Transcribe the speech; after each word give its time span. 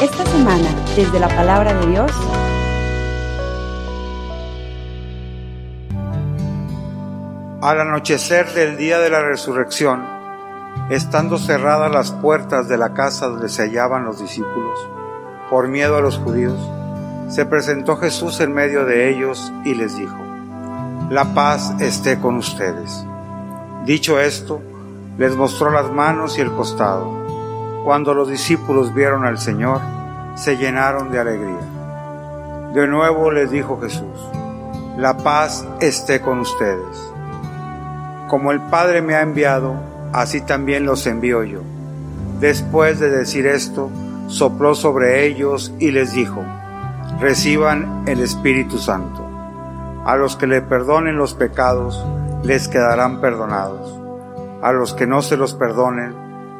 Esta 0.00 0.26
semana, 0.26 0.68
desde 0.96 1.18
la 1.20 1.28
palabra 1.28 1.74
de 1.74 1.86
Dios, 1.86 2.10
Al 7.64 7.80
anochecer 7.80 8.52
del 8.52 8.76
día 8.76 8.98
de 8.98 9.08
la 9.08 9.22
resurrección, 9.22 10.04
estando 10.90 11.38
cerradas 11.38 11.90
las 11.90 12.12
puertas 12.12 12.68
de 12.68 12.76
la 12.76 12.92
casa 12.92 13.26
donde 13.28 13.48
se 13.48 13.62
hallaban 13.62 14.04
los 14.04 14.20
discípulos, 14.20 14.78
por 15.48 15.68
miedo 15.68 15.96
a 15.96 16.02
los 16.02 16.18
judíos, 16.18 16.58
se 17.30 17.46
presentó 17.46 17.96
Jesús 17.96 18.40
en 18.40 18.52
medio 18.52 18.84
de 18.84 19.08
ellos 19.08 19.50
y 19.64 19.74
les 19.74 19.96
dijo, 19.96 20.18
La 21.08 21.32
paz 21.32 21.74
esté 21.80 22.20
con 22.20 22.36
ustedes. 22.36 23.06
Dicho 23.86 24.20
esto, 24.20 24.60
les 25.16 25.34
mostró 25.34 25.70
las 25.70 25.90
manos 25.90 26.36
y 26.36 26.42
el 26.42 26.52
costado. 26.52 27.23
Cuando 27.84 28.14
los 28.14 28.30
discípulos 28.30 28.94
vieron 28.94 29.26
al 29.26 29.36
Señor, 29.36 29.78
se 30.36 30.56
llenaron 30.56 31.12
de 31.12 31.20
alegría. 31.20 32.70
De 32.72 32.88
nuevo 32.88 33.30
les 33.30 33.50
dijo 33.50 33.78
Jesús, 33.78 34.30
La 34.96 35.18
paz 35.18 35.68
esté 35.80 36.22
con 36.22 36.40
ustedes. 36.40 37.12
Como 38.28 38.52
el 38.52 38.62
Padre 38.62 39.02
me 39.02 39.16
ha 39.16 39.20
enviado, 39.20 39.74
así 40.14 40.40
también 40.40 40.86
los 40.86 41.06
envío 41.06 41.44
yo. 41.44 41.60
Después 42.40 43.00
de 43.00 43.10
decir 43.10 43.46
esto, 43.46 43.90
sopló 44.28 44.74
sobre 44.74 45.26
ellos 45.26 45.70
y 45.78 45.90
les 45.90 46.14
dijo, 46.14 46.42
reciban 47.20 48.04
el 48.06 48.20
Espíritu 48.20 48.78
Santo. 48.78 49.28
A 50.06 50.16
los 50.16 50.36
que 50.36 50.46
le 50.46 50.62
perdonen 50.62 51.16
los 51.16 51.34
pecados, 51.34 52.02
les 52.42 52.66
quedarán 52.66 53.20
perdonados. 53.20 54.00
A 54.62 54.72
los 54.72 54.94
que 54.94 55.06
no 55.06 55.20
se 55.20 55.36
los 55.36 55.54
perdonen, 55.54 56.24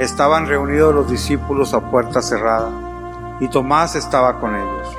estaban 0.00 0.46
reunidos 0.46 0.94
los 0.94 1.10
discípulos 1.10 1.74
a 1.74 1.90
puerta 1.90 2.22
cerrada, 2.22 2.70
y 3.38 3.48
Tomás 3.48 3.96
estaba 3.96 4.40
con 4.40 4.56
ellos. 4.56 4.96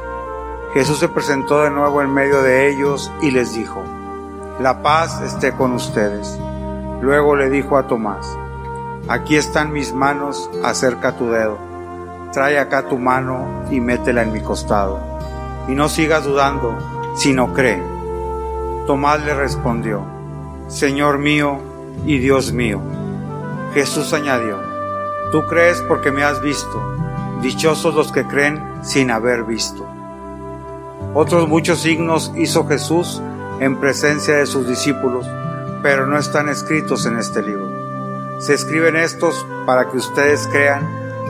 Jesús 0.76 1.00
se 1.00 1.10
presentó 1.10 1.64
de 1.64 1.72
nuevo 1.72 2.04
en 2.04 2.14
medio 2.14 2.44
de 2.44 2.70
ellos 2.70 3.12
y 3.20 3.32
les 3.32 3.54
dijo, 3.54 3.82
la 4.60 4.84
paz 4.84 5.20
esté 5.22 5.54
con 5.54 5.74
ustedes. 5.74 6.40
Luego 7.02 7.36
le 7.36 7.50
dijo 7.50 7.78
a 7.78 7.88
Tomás, 7.88 8.38
aquí 9.08 9.38
están 9.38 9.74
mis 9.74 9.92
manos, 9.92 10.52
acerca 10.64 11.18
tu 11.18 11.32
dedo, 11.32 11.58
trae 12.32 12.60
acá 12.60 12.84
tu 12.84 13.00
mano 13.00 13.64
y 13.72 13.82
métela 13.82 14.22
en 14.22 14.32
mi 14.32 14.42
costado. 14.42 15.00
Y 15.68 15.72
no 15.72 15.90
sigas 15.90 16.26
dudando, 16.26 16.78
sino 17.16 17.54
cree. 17.54 17.82
Tomás 18.86 19.24
le 19.26 19.34
respondió, 19.34 20.04
Señor 20.68 21.18
mío 21.18 21.58
y 22.06 22.20
Dios 22.20 22.54
mío. 22.54 22.80
Jesús 23.74 24.14
añadió, 24.14 24.71
tú 25.32 25.46
crees 25.46 25.82
porque 25.82 26.12
me 26.12 26.24
has 26.24 26.42
visto, 26.42 26.82
dichosos 27.42 27.96
los 27.96 28.12
que 28.12 28.28
creen 28.28 28.62
sin 28.84 29.12
haber 29.12 29.44
visto. 29.44 29.86
Otros 31.14 31.48
muchos 31.48 31.80
signos 31.80 32.32
hizo 32.36 32.68
Jesús 32.68 33.22
en 33.60 33.80
presencia 33.80 34.38
de 34.38 34.46
sus 34.46 34.68
discípulos, 34.68 35.26
pero 35.82 36.06
no 36.08 36.18
están 36.18 36.50
escritos 36.50 37.06
en 37.06 37.18
este 37.18 37.42
libro. 37.42 38.40
Se 38.40 38.54
escriben 38.54 38.96
estos 38.96 39.46
para 39.66 39.90
que 39.90 39.98
ustedes 39.98 40.48
crean 40.48 40.88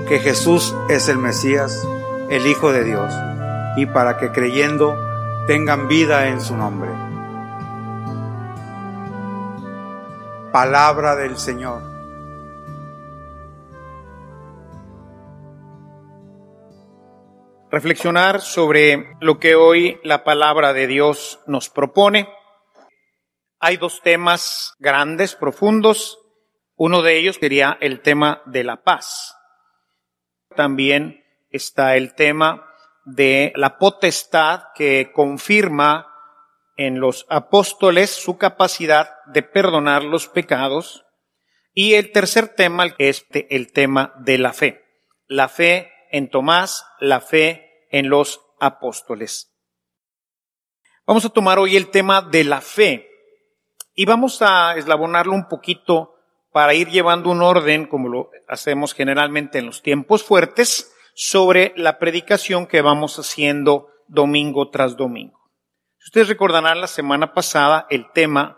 que 0.07 0.19
Jesús 0.19 0.75
es 0.89 1.09
el 1.09 1.17
Mesías, 1.17 1.87
el 2.29 2.45
Hijo 2.47 2.71
de 2.71 2.83
Dios, 2.83 3.13
y 3.75 3.85
para 3.85 4.17
que 4.17 4.31
creyendo 4.31 4.95
tengan 5.47 5.87
vida 5.87 6.27
en 6.27 6.41
su 6.41 6.55
nombre. 6.55 6.89
Palabra 10.51 11.15
del 11.15 11.37
Señor. 11.37 11.90
Reflexionar 17.71 18.41
sobre 18.41 19.15
lo 19.21 19.39
que 19.39 19.55
hoy 19.55 19.99
la 20.03 20.25
palabra 20.25 20.73
de 20.73 20.87
Dios 20.87 21.39
nos 21.47 21.69
propone. 21.69 22.27
Hay 23.59 23.77
dos 23.77 24.01
temas 24.01 24.75
grandes, 24.79 25.35
profundos. 25.35 26.19
Uno 26.75 27.01
de 27.01 27.17
ellos 27.17 27.37
sería 27.39 27.77
el 27.79 28.01
tema 28.01 28.41
de 28.45 28.65
la 28.65 28.83
paz. 28.83 29.37
También 30.55 31.23
está 31.49 31.95
el 31.95 32.13
tema 32.13 32.67
de 33.05 33.53
la 33.55 33.77
potestad 33.77 34.63
que 34.75 35.11
confirma 35.13 36.07
en 36.75 36.99
los 36.99 37.25
apóstoles 37.29 38.09
su 38.09 38.37
capacidad 38.37 39.11
de 39.27 39.43
perdonar 39.43 40.03
los 40.03 40.27
pecados. 40.27 41.05
Y 41.73 41.93
el 41.93 42.11
tercer 42.11 42.49
tema 42.49 42.87
es 42.97 43.25
el 43.31 43.71
tema 43.71 44.13
de 44.17 44.37
la 44.37 44.51
fe. 44.51 44.83
La 45.27 45.47
fe 45.47 45.89
en 46.11 46.29
Tomás, 46.29 46.85
la 46.99 47.21
fe 47.21 47.87
en 47.91 48.09
los 48.09 48.41
apóstoles. 48.59 49.51
Vamos 51.05 51.25
a 51.25 51.29
tomar 51.29 51.59
hoy 51.59 51.75
el 51.75 51.89
tema 51.89 52.21
de 52.21 52.43
la 52.43 52.61
fe 52.61 53.09
y 53.95 54.05
vamos 54.05 54.41
a 54.41 54.75
eslabonarlo 54.75 55.33
un 55.33 55.47
poquito 55.47 56.15
para 56.51 56.73
ir 56.73 56.89
llevando 56.89 57.29
un 57.29 57.41
orden, 57.41 57.87
como 57.87 58.09
lo 58.09 58.29
hacemos 58.47 58.93
generalmente 58.93 59.59
en 59.59 59.65
los 59.65 59.81
tiempos 59.81 60.23
fuertes, 60.23 60.93
sobre 61.13 61.73
la 61.75 61.99
predicación 61.99 62.67
que 62.67 62.81
vamos 62.81 63.17
haciendo 63.19 63.89
domingo 64.07 64.69
tras 64.69 64.97
domingo. 64.97 65.39
Ustedes 66.05 66.27
recordarán 66.27 66.81
la 66.81 66.87
semana 66.87 67.33
pasada, 67.33 67.87
el 67.89 68.11
tema 68.11 68.57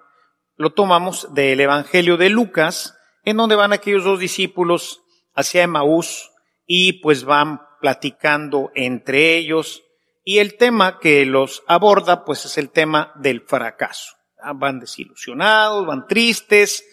lo 0.55 0.71
tomamos 0.71 1.33
del 1.33 1.59
Evangelio 1.59 2.17
de 2.17 2.29
Lucas, 2.29 2.97
en 3.23 3.37
donde 3.37 3.55
van 3.55 3.73
aquellos 3.73 4.03
dos 4.03 4.19
discípulos 4.19 5.01
hacia 5.33 5.63
Emaús, 5.63 6.31
y 6.65 7.01
pues 7.01 7.23
van 7.23 7.61
platicando 7.81 8.71
entre 8.75 9.35
ellos 9.35 9.83
y 10.23 10.39
el 10.39 10.57
tema 10.57 10.99
que 10.99 11.25
los 11.25 11.63
aborda 11.67 12.23
pues 12.23 12.45
es 12.45 12.57
el 12.57 12.71
tema 12.71 13.11
del 13.15 13.41
fracaso. 13.41 14.13
Ah, 14.41 14.53
van 14.53 14.79
desilusionados, 14.79 15.85
van 15.85 16.07
tristes, 16.07 16.85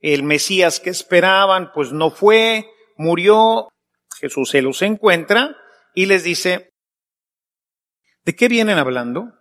el 0.00 0.22
Mesías 0.22 0.80
que 0.80 0.90
esperaban 0.90 1.72
pues 1.72 1.92
no 1.92 2.10
fue, 2.10 2.66
murió, 2.96 3.68
Jesús 4.18 4.50
se 4.50 4.62
los 4.62 4.82
encuentra 4.82 5.56
y 5.94 6.06
les 6.06 6.24
dice, 6.24 6.72
¿de 8.24 8.34
qué 8.34 8.48
vienen 8.48 8.78
hablando? 8.78 9.32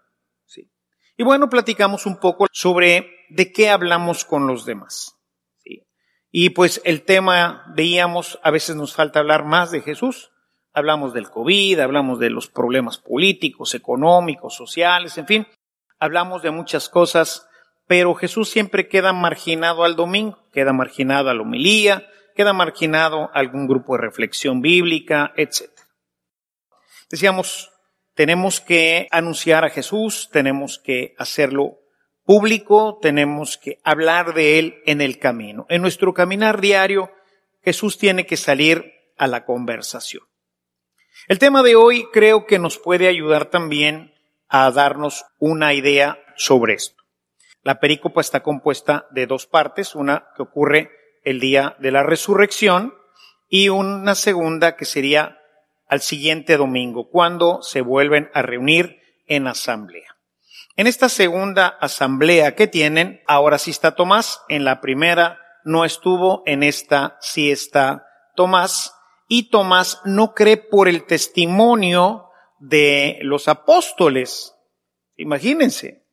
Sí. 0.46 0.72
Y 1.18 1.24
bueno, 1.24 1.50
platicamos 1.50 2.06
un 2.06 2.20
poco 2.20 2.48
sobre 2.52 3.10
de 3.30 3.52
qué 3.52 3.70
hablamos 3.70 4.26
con 4.26 4.48
los 4.48 4.66
demás. 4.66 5.13
Y 6.36 6.50
pues 6.50 6.82
el 6.84 7.04
tema, 7.04 7.64
veíamos, 7.76 8.40
a 8.42 8.50
veces 8.50 8.76
nos 8.76 8.96
falta 8.96 9.20
hablar 9.20 9.46
más 9.46 9.70
de 9.70 9.82
Jesús. 9.82 10.32
Hablamos 10.74 11.14
del 11.14 11.30
COVID, 11.30 11.80
hablamos 11.80 12.18
de 12.18 12.32
los 12.32 12.48
problemas 12.48 12.98
políticos, 12.98 13.76
económicos, 13.76 14.56
sociales, 14.56 15.20
en 15.20 15.28
fin, 15.28 15.48
hablamos 16.00 16.42
de 16.42 16.50
muchas 16.50 16.90
cosas, 16.90 17.48
pero 17.86 18.16
Jesús 18.16 18.50
siempre 18.50 18.88
queda 18.88 19.14
marginado 19.14 19.84
al 19.84 19.96
domingo, 19.96 20.40
queda 20.52 20.74
marginado 20.74 21.30
a 21.30 21.36
la 21.36 21.44
homilía, 21.44 22.10
queda 22.36 22.52
marginado 22.52 23.30
a 23.32 23.40
algún 23.40 23.68
grupo 23.68 23.96
de 23.96 24.02
reflexión 24.02 24.60
bíblica, 24.60 25.34
etc. 25.38 25.70
Decíamos, 27.12 27.70
tenemos 28.16 28.60
que 28.60 29.08
anunciar 29.12 29.66
a 29.66 29.70
Jesús, 29.70 30.30
tenemos 30.32 30.80
que 30.80 31.14
hacerlo 31.20 31.78
público, 32.26 33.00
tenemos 33.02 33.58
que 33.58 33.80
hablar 33.84 34.34
de 34.34 34.60
Él 34.60 34.82
en 34.86 35.02
el 35.02 35.20
camino. 35.20 35.66
En 35.70 35.82
nuestro 35.82 36.14
caminar 36.14 36.62
diario, 36.62 37.12
Jesús 37.64 37.98
tiene 37.98 38.26
que 38.26 38.38
salir 38.38 38.94
a 39.18 39.28
la 39.28 39.46
conversación. 39.46 40.24
El 41.28 41.40
tema 41.40 41.64
de 41.64 41.76
hoy 41.76 42.08
creo 42.12 42.46
que 42.46 42.60
nos 42.60 42.78
puede 42.78 43.08
ayudar 43.08 43.46
también 43.46 44.14
a 44.50 44.70
darnos 44.72 45.26
una 45.40 45.74
idea 45.74 46.20
sobre 46.36 46.74
esto. 46.74 47.04
La 47.64 47.80
perícopa 47.80 48.20
está 48.20 48.44
compuesta 48.44 49.08
de 49.12 49.26
dos 49.26 49.48
partes, 49.48 49.96
una 49.96 50.28
que 50.36 50.44
ocurre 50.44 50.92
el 51.24 51.40
día 51.40 51.78
de 51.80 51.92
la 51.92 52.04
resurrección 52.04 52.94
y 53.48 53.70
una 53.70 54.16
segunda 54.16 54.76
que 54.76 54.86
sería 54.86 55.40
al 55.88 56.02
siguiente 56.02 56.58
domingo, 56.58 57.10
cuando 57.10 57.62
se 57.62 57.82
vuelven 57.82 58.30
a 58.34 58.42
reunir 58.42 59.00
en 59.28 59.48
asamblea. 59.48 60.13
En 60.76 60.88
esta 60.88 61.08
segunda 61.08 61.68
asamblea 61.68 62.56
que 62.56 62.66
tienen, 62.66 63.22
ahora 63.28 63.60
sí 63.60 63.70
está 63.70 63.94
Tomás, 63.94 64.42
en 64.50 64.66
la 64.66 64.82
primera 64.82 65.40
no 65.64 65.86
estuvo, 65.86 66.42
en 66.48 66.64
esta 66.64 67.18
sí 67.22 67.52
está 67.52 68.08
Tomás, 68.36 68.96
y 69.28 69.50
Tomás 69.50 70.02
no 70.04 70.34
cree 70.34 70.58
por 70.58 70.88
el 70.88 71.06
testimonio 71.06 72.30
de 72.60 73.20
los 73.22 73.48
apóstoles. 73.48 74.56
Imagínense. 75.16 76.08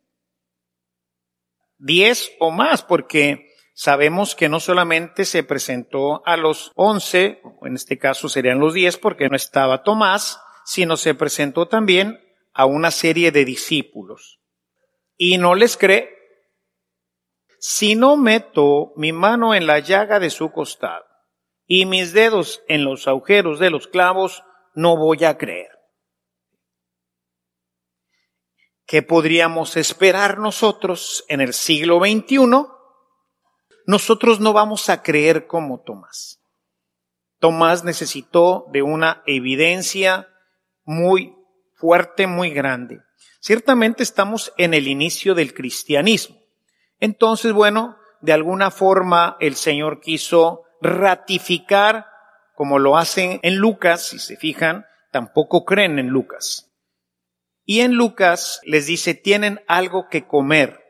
Diez 1.78 2.30
o 2.38 2.50
más, 2.50 2.82
porque 2.82 3.54
sabemos 3.74 4.34
que 4.34 4.50
no 4.50 4.60
solamente 4.60 5.24
se 5.24 5.42
presentó 5.42 6.22
a 6.26 6.36
los 6.36 6.70
once, 6.74 7.40
en 7.62 7.76
este 7.76 7.96
caso 7.96 8.28
serían 8.28 8.58
los 8.58 8.74
diez 8.74 8.98
porque 8.98 9.30
no 9.30 9.36
estaba 9.36 9.82
Tomás, 9.84 10.38
sino 10.66 10.98
se 10.98 11.14
presentó 11.14 11.66
también 11.66 12.20
a 12.52 12.66
una 12.66 12.90
serie 12.90 13.32
de 13.32 13.46
discípulos. 13.46 14.39
Y 15.22 15.36
no 15.36 15.54
les 15.54 15.76
cree 15.76 16.16
si 17.58 17.94
no 17.94 18.16
meto 18.16 18.94
mi 18.96 19.12
mano 19.12 19.54
en 19.54 19.66
la 19.66 19.80
llaga 19.80 20.18
de 20.18 20.30
su 20.30 20.50
costado 20.50 21.04
y 21.66 21.84
mis 21.84 22.14
dedos 22.14 22.62
en 22.68 22.84
los 22.84 23.06
agujeros 23.06 23.58
de 23.58 23.68
los 23.68 23.86
clavos, 23.86 24.42
no 24.72 24.96
voy 24.96 25.24
a 25.24 25.36
creer. 25.36 25.68
¿Qué 28.86 29.02
podríamos 29.02 29.76
esperar 29.76 30.38
nosotros 30.38 31.22
en 31.28 31.42
el 31.42 31.52
siglo 31.52 31.98
XXI? 31.98 32.38
Nosotros 33.84 34.40
no 34.40 34.54
vamos 34.54 34.88
a 34.88 35.02
creer 35.02 35.46
como 35.46 35.82
Tomás. 35.82 36.40
Tomás 37.40 37.84
necesitó 37.84 38.68
de 38.72 38.80
una 38.80 39.22
evidencia 39.26 40.28
muy 40.84 41.36
fuerte, 41.74 42.26
muy 42.26 42.48
grande. 42.52 43.02
Ciertamente 43.40 44.02
estamos 44.02 44.52
en 44.58 44.74
el 44.74 44.86
inicio 44.86 45.34
del 45.34 45.54
cristianismo. 45.54 46.36
Entonces, 47.00 47.52
bueno, 47.52 47.96
de 48.20 48.34
alguna 48.34 48.70
forma 48.70 49.38
el 49.40 49.56
Señor 49.56 50.00
quiso 50.00 50.64
ratificar, 50.82 52.06
como 52.54 52.78
lo 52.78 52.98
hacen 52.98 53.40
en 53.42 53.56
Lucas, 53.56 54.08
si 54.08 54.18
se 54.18 54.36
fijan, 54.36 54.84
tampoco 55.10 55.64
creen 55.64 55.98
en 55.98 56.08
Lucas. 56.08 56.70
Y 57.64 57.80
en 57.80 57.94
Lucas 57.94 58.60
les 58.64 58.86
dice, 58.86 59.14
tienen 59.14 59.62
algo 59.66 60.08
que 60.10 60.26
comer. 60.26 60.84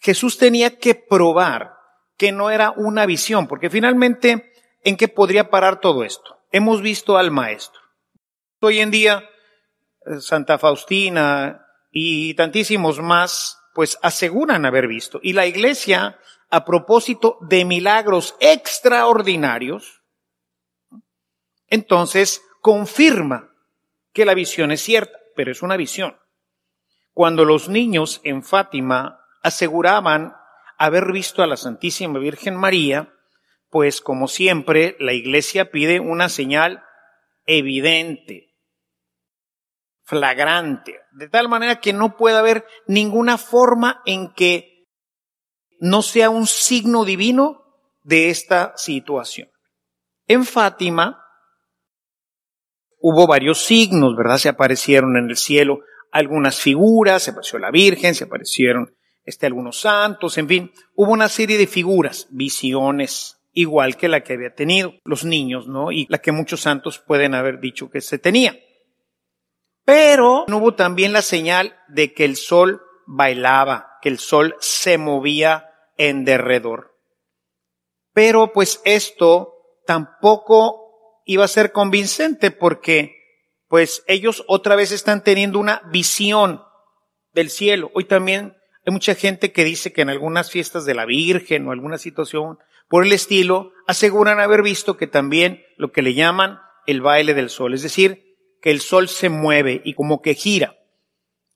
Jesús 0.00 0.36
tenía 0.36 0.78
que 0.78 0.96
probar 0.96 1.74
que 2.16 2.32
no 2.32 2.50
era 2.50 2.72
una 2.72 3.06
visión, 3.06 3.46
porque 3.46 3.70
finalmente, 3.70 4.52
¿en 4.82 4.96
qué 4.96 5.06
podría 5.06 5.50
parar 5.50 5.80
todo 5.80 6.02
esto? 6.02 6.40
Hemos 6.50 6.82
visto 6.82 7.16
al 7.16 7.30
Maestro. 7.30 7.80
Hoy 8.60 8.80
en 8.80 8.90
día, 8.90 9.22
Santa 10.20 10.58
Faustina 10.58 11.66
y 11.90 12.34
tantísimos 12.34 13.00
más 13.00 13.58
pues 13.74 13.98
aseguran 14.02 14.66
haber 14.66 14.88
visto. 14.88 15.20
Y 15.22 15.34
la 15.34 15.46
iglesia, 15.46 16.18
a 16.50 16.64
propósito 16.64 17.38
de 17.42 17.64
milagros 17.64 18.34
extraordinarios, 18.40 20.02
entonces 21.68 22.42
confirma 22.60 23.52
que 24.12 24.24
la 24.24 24.34
visión 24.34 24.72
es 24.72 24.80
cierta, 24.80 25.16
pero 25.36 25.52
es 25.52 25.62
una 25.62 25.76
visión. 25.76 26.16
Cuando 27.12 27.44
los 27.44 27.68
niños 27.68 28.20
en 28.24 28.42
Fátima 28.42 29.20
aseguraban 29.42 30.34
haber 30.76 31.12
visto 31.12 31.42
a 31.42 31.46
la 31.46 31.56
Santísima 31.56 32.18
Virgen 32.18 32.56
María, 32.56 33.12
pues 33.70 34.00
como 34.00 34.28
siempre 34.28 34.96
la 34.98 35.12
iglesia 35.12 35.70
pide 35.70 36.00
una 36.00 36.28
señal 36.28 36.84
evidente, 37.46 38.47
flagrante, 40.08 41.00
de 41.12 41.28
tal 41.28 41.50
manera 41.50 41.80
que 41.80 41.92
no 41.92 42.16
pueda 42.16 42.38
haber 42.38 42.64
ninguna 42.86 43.36
forma 43.36 44.00
en 44.06 44.32
que 44.32 44.86
no 45.80 46.00
sea 46.00 46.30
un 46.30 46.46
signo 46.46 47.04
divino 47.04 47.62
de 48.04 48.30
esta 48.30 48.72
situación. 48.78 49.50
En 50.26 50.46
Fátima 50.46 51.22
hubo 53.00 53.26
varios 53.26 53.62
signos, 53.62 54.16
¿verdad? 54.16 54.38
Se 54.38 54.48
aparecieron 54.48 55.18
en 55.18 55.28
el 55.28 55.36
cielo 55.36 55.80
algunas 56.10 56.58
figuras, 56.58 57.24
se 57.24 57.32
apareció 57.32 57.58
la 57.58 57.70
Virgen, 57.70 58.14
se 58.14 58.24
aparecieron 58.24 58.96
este, 59.24 59.44
algunos 59.44 59.78
santos, 59.78 60.38
en 60.38 60.48
fin, 60.48 60.72
hubo 60.94 61.12
una 61.12 61.28
serie 61.28 61.58
de 61.58 61.66
figuras, 61.66 62.28
visiones, 62.30 63.42
igual 63.52 63.98
que 63.98 64.08
la 64.08 64.22
que 64.22 64.32
había 64.32 64.54
tenido 64.54 64.94
los 65.04 65.26
niños, 65.26 65.68
¿no? 65.68 65.92
Y 65.92 66.06
la 66.08 66.16
que 66.16 66.32
muchos 66.32 66.62
santos 66.62 66.98
pueden 66.98 67.34
haber 67.34 67.60
dicho 67.60 67.90
que 67.90 68.00
se 68.00 68.18
tenía. 68.18 68.58
Pero 69.88 70.44
hubo 70.48 70.74
también 70.74 71.14
la 71.14 71.22
señal 71.22 71.74
de 71.88 72.12
que 72.12 72.26
el 72.26 72.36
sol 72.36 72.82
bailaba, 73.06 73.96
que 74.02 74.10
el 74.10 74.18
sol 74.18 74.54
se 74.60 74.98
movía 74.98 75.70
en 75.96 76.26
derredor. 76.26 76.94
Pero 78.12 78.52
pues 78.52 78.82
esto 78.84 79.54
tampoco 79.86 81.22
iba 81.24 81.46
a 81.46 81.48
ser 81.48 81.72
convincente 81.72 82.50
porque 82.50 83.16
pues 83.66 84.04
ellos 84.08 84.44
otra 84.46 84.76
vez 84.76 84.92
están 84.92 85.24
teniendo 85.24 85.58
una 85.58 85.80
visión 85.90 86.60
del 87.32 87.48
cielo. 87.48 87.90
Hoy 87.94 88.04
también 88.04 88.58
hay 88.84 88.92
mucha 88.92 89.14
gente 89.14 89.52
que 89.52 89.64
dice 89.64 89.94
que 89.94 90.02
en 90.02 90.10
algunas 90.10 90.50
fiestas 90.50 90.84
de 90.84 90.92
la 90.92 91.06
Virgen 91.06 91.66
o 91.66 91.72
alguna 91.72 91.96
situación 91.96 92.58
por 92.90 93.06
el 93.06 93.12
estilo 93.14 93.72
aseguran 93.86 94.38
haber 94.38 94.62
visto 94.62 94.98
que 94.98 95.06
también 95.06 95.64
lo 95.78 95.92
que 95.92 96.02
le 96.02 96.12
llaman 96.12 96.58
el 96.86 97.00
baile 97.00 97.32
del 97.32 97.48
sol, 97.48 97.72
es 97.72 97.82
decir, 97.82 98.27
que 98.60 98.70
el 98.70 98.80
sol 98.80 99.08
se 99.08 99.28
mueve 99.28 99.80
y 99.84 99.94
como 99.94 100.22
que 100.22 100.34
gira. 100.34 100.76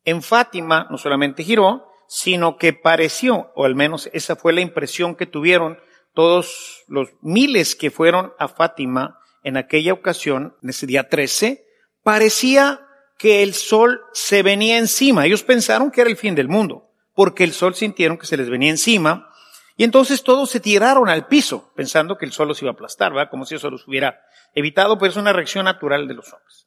En 0.04 0.22
Fátima 0.22 0.87
no 0.90 0.99
solamente 0.99 1.44
giró, 1.44 1.87
sino 2.08 2.56
que 2.56 2.72
pareció, 2.72 3.52
o 3.54 3.64
al 3.64 3.75
menos 3.75 4.10
esa 4.12 4.37
fue 4.37 4.52
la 4.52 4.60
impresión 4.60 5.14
que 5.14 5.26
tuvieron 5.26 5.78
todos 6.14 6.82
los 6.88 7.08
miles 7.22 7.75
que 7.75 7.90
fueron 7.90 8.32
a 8.38 8.49
Fátima 8.49 9.19
en 9.43 9.56
aquella 9.56 9.93
ocasión, 9.93 10.56
en 10.62 10.70
ese 10.70 10.87
día 10.87 11.08
13, 11.08 11.64
parecía 12.02 12.87
que 13.19 13.43
el 13.43 13.55
sol 13.55 14.02
se 14.12 14.43
venía 14.43 14.78
encima. 14.78 15.26
Ellos 15.26 15.43
pensaron 15.43 15.90
que 15.90 16.00
era 16.00 16.10
el 16.10 16.16
fin 16.16 16.34
del 16.34 16.48
mundo, 16.48 16.90
porque 17.14 17.44
el 17.44 17.52
sol 17.52 17.75
sintieron 17.75 18.19
que 18.19 18.26
se 18.26 18.37
les 18.37 18.50
venía 18.50 18.70
encima, 18.70 19.32
y 19.76 19.84
entonces 19.84 20.22
todos 20.22 20.50
se 20.50 20.60
tiraron 20.60 21.08
al 21.08 21.26
piso, 21.26 21.72
pensando 21.75 22.19
que 22.19 22.26
el 22.26 22.32
sol 22.32 22.48
los 22.48 22.60
iba 22.60 22.70
a 22.70 22.75
aplastar, 22.75 23.12
¿verdad? 23.12 23.31
Como 23.31 23.46
si 23.46 23.55
eso 23.55 23.70
los 23.70 23.88
hubiera 23.88 24.20
evitado, 24.55 24.98
pero 24.98 25.10
es 25.10 25.16
una 25.16 25.32
reacción 25.32 25.64
natural 25.64 26.06
de 26.08 26.14
los 26.14 26.32
hombres. 26.32 26.61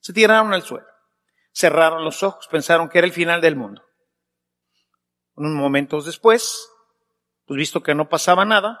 Se 0.00 0.12
tiraron 0.12 0.52
al 0.54 0.62
suelo, 0.62 0.86
cerraron 1.52 2.04
los 2.04 2.22
ojos, 2.22 2.48
pensaron 2.48 2.88
que 2.88 2.98
era 2.98 3.06
el 3.06 3.12
final 3.12 3.40
del 3.40 3.56
mundo. 3.56 3.84
Unos 5.34 5.52
momentos 5.52 6.06
después, 6.06 6.68
pues 7.46 7.58
visto 7.58 7.82
que 7.82 7.94
no 7.94 8.08
pasaba 8.08 8.44
nada, 8.44 8.80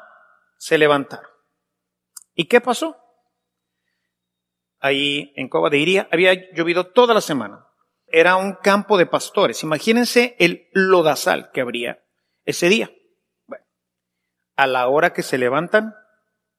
se 0.56 0.78
levantaron. 0.78 1.30
¿Y 2.34 2.46
qué 2.46 2.60
pasó? 2.60 2.96
Ahí 4.78 5.32
en 5.36 5.48
Cova 5.48 5.68
de 5.68 5.78
Iría 5.78 6.08
había 6.10 6.32
llovido 6.52 6.86
toda 6.86 7.12
la 7.12 7.20
semana. 7.20 7.66
Era 8.06 8.36
un 8.36 8.54
campo 8.54 8.96
de 8.96 9.06
pastores. 9.06 9.62
Imagínense 9.62 10.36
el 10.38 10.68
lodazal 10.72 11.50
que 11.52 11.60
habría 11.60 12.02
ese 12.44 12.68
día. 12.68 12.90
Bueno, 13.46 13.64
a 14.56 14.66
la 14.66 14.88
hora 14.88 15.12
que 15.12 15.22
se 15.22 15.36
levantan, 15.36 15.94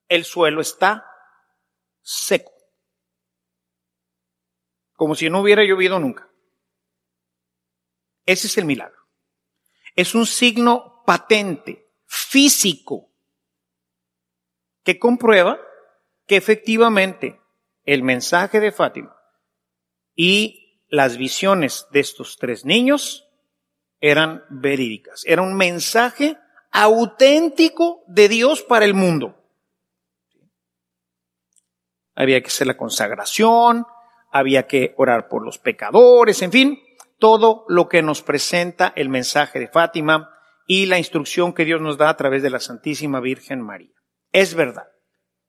el 0.07 0.23
suelo 0.23 0.61
está 0.61 1.05
seco 2.01 2.60
como 5.01 5.15
si 5.15 5.31
no 5.31 5.41
hubiera 5.41 5.63
llovido 5.63 5.99
nunca. 5.99 6.29
Ese 8.23 8.45
es 8.45 8.55
el 8.59 8.65
milagro. 8.65 9.01
Es 9.95 10.13
un 10.13 10.27
signo 10.27 11.01
patente, 11.07 11.89
físico, 12.05 13.09
que 14.83 14.99
comprueba 14.99 15.59
que 16.27 16.35
efectivamente 16.35 17.41
el 17.83 18.03
mensaje 18.03 18.59
de 18.59 18.71
Fátima 18.71 19.15
y 20.13 20.85
las 20.87 21.17
visiones 21.17 21.87
de 21.89 22.01
estos 22.01 22.37
tres 22.37 22.63
niños 22.63 23.27
eran 24.01 24.45
verídicas. 24.51 25.23
Era 25.25 25.41
un 25.41 25.55
mensaje 25.55 26.37
auténtico 26.69 28.03
de 28.05 28.29
Dios 28.29 28.61
para 28.61 28.85
el 28.85 28.93
mundo. 28.93 29.35
Había 32.13 32.39
que 32.41 32.49
hacer 32.49 32.67
la 32.67 32.77
consagración, 32.77 33.87
había 34.31 34.67
que 34.67 34.93
orar 34.97 35.27
por 35.27 35.43
los 35.43 35.59
pecadores, 35.59 36.41
en 36.41 36.51
fin, 36.51 36.79
todo 37.19 37.65
lo 37.67 37.87
que 37.87 38.01
nos 38.01 38.21
presenta 38.21 38.91
el 38.95 39.09
mensaje 39.09 39.59
de 39.59 39.67
Fátima 39.67 40.31
y 40.65 40.85
la 40.85 40.97
instrucción 40.97 41.53
que 41.53 41.65
Dios 41.65 41.81
nos 41.81 41.97
da 41.97 42.09
a 42.09 42.17
través 42.17 42.41
de 42.41 42.49
la 42.49 42.59
Santísima 42.59 43.19
Virgen 43.19 43.61
María. 43.61 43.93
Es 44.31 44.55
verdad. 44.55 44.87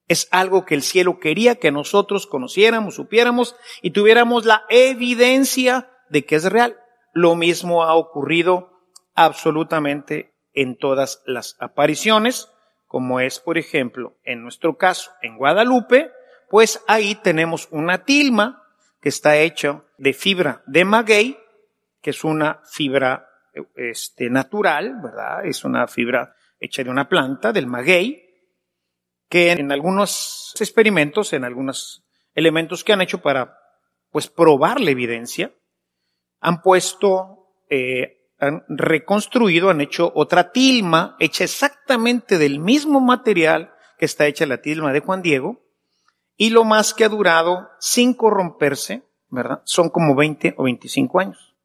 Es 0.07 0.27
algo 0.31 0.65
que 0.65 0.75
el 0.75 0.81
cielo 0.81 1.19
quería 1.19 1.55
que 1.55 1.71
nosotros 1.71 2.27
conociéramos, 2.27 2.95
supiéramos 2.95 3.55
y 3.81 3.91
tuviéramos 3.91 4.45
la 4.45 4.65
evidencia 4.69 5.89
de 6.09 6.25
que 6.25 6.35
es 6.35 6.43
real. 6.51 6.77
Lo 7.13 7.35
mismo 7.35 7.83
ha 7.83 7.95
ocurrido 7.95 8.69
absolutamente 9.15 10.33
en 10.53 10.77
todas 10.77 11.21
las 11.25 11.55
apariciones, 11.59 12.49
como 12.85 13.19
es, 13.19 13.39
por 13.39 13.57
ejemplo, 13.57 14.17
en 14.23 14.43
nuestro 14.43 14.77
caso, 14.77 15.11
en 15.21 15.37
Guadalupe, 15.37 16.11
pues 16.49 16.83
ahí 16.87 17.15
tenemos 17.15 17.67
una 17.71 18.03
tilma 18.03 18.62
que 19.03 19.09
está 19.09 19.35
hecho 19.35 19.83
de 19.97 20.13
fibra 20.13 20.63
de 20.65 20.85
maguey, 20.85 21.37
que 22.01 22.11
es 22.11 22.23
una 22.23 22.61
fibra 22.63 23.27
este, 23.75 24.29
natural, 24.29 25.01
¿verdad? 25.03 25.45
Es 25.45 25.65
una 25.65 25.87
fibra 25.87 26.33
hecha 26.57 26.85
de 26.85 26.89
una 26.89 27.09
planta, 27.09 27.51
del 27.51 27.67
maguey, 27.67 28.23
que 29.27 29.51
en 29.51 29.73
algunos 29.73 30.53
experimentos, 30.57 31.33
en 31.33 31.43
algunos 31.43 32.05
elementos 32.33 32.85
que 32.85 32.93
han 32.93 33.01
hecho 33.01 33.21
para 33.21 33.57
pues 34.09 34.29
probar 34.29 34.79
la 34.79 34.91
evidencia, 34.91 35.51
han 36.39 36.61
puesto, 36.61 37.49
eh, 37.69 38.29
han 38.39 38.63
reconstruido, 38.69 39.69
han 39.69 39.81
hecho 39.81 40.13
otra 40.15 40.53
tilma 40.53 41.17
hecha 41.19 41.43
exactamente 41.43 42.37
del 42.37 42.59
mismo 42.59 43.01
material 43.01 43.73
que 43.97 44.05
está 44.05 44.27
hecha 44.27 44.45
la 44.45 44.61
tilma 44.61 44.93
de 44.93 45.01
Juan 45.01 45.21
Diego, 45.21 45.62
y 46.35 46.49
lo 46.49 46.63
más 46.63 46.93
que 46.93 47.05
ha 47.05 47.09
durado 47.09 47.69
sin 47.79 48.13
corromperse, 48.13 49.07
¿verdad? 49.29 49.61
Son 49.65 49.89
como 49.89 50.15
20 50.15 50.55
o 50.57 50.63
25 50.63 51.19
años. 51.19 51.55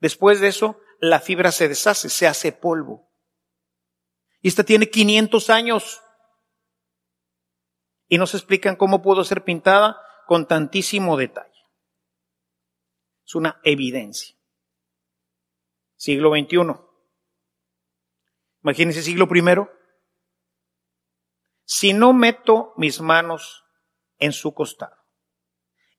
Después 0.00 0.40
de 0.40 0.48
eso, 0.48 0.80
la 1.00 1.20
fibra 1.20 1.52
se 1.52 1.68
deshace, 1.68 2.08
se 2.08 2.26
hace 2.26 2.52
polvo. 2.52 3.08
Y 4.40 4.48
esta 4.48 4.64
tiene 4.64 4.88
500 4.90 5.50
años. 5.50 6.00
Y 8.06 8.18
nos 8.18 8.34
explican 8.34 8.76
cómo 8.76 9.02
pudo 9.02 9.24
ser 9.24 9.44
pintada 9.44 10.00
con 10.26 10.46
tantísimo 10.46 11.16
detalle. 11.16 11.48
Es 13.26 13.34
una 13.34 13.60
evidencia. 13.64 14.36
Siglo 15.96 16.30
XXI. 16.30 16.80
Imagínense 18.62 19.02
siglo 19.02 19.28
primero. 19.28 19.70
Si 21.64 21.92
no 21.92 22.14
meto 22.14 22.72
mis 22.76 23.00
manos 23.00 23.67
en 24.18 24.32
su 24.32 24.52
costado 24.54 24.98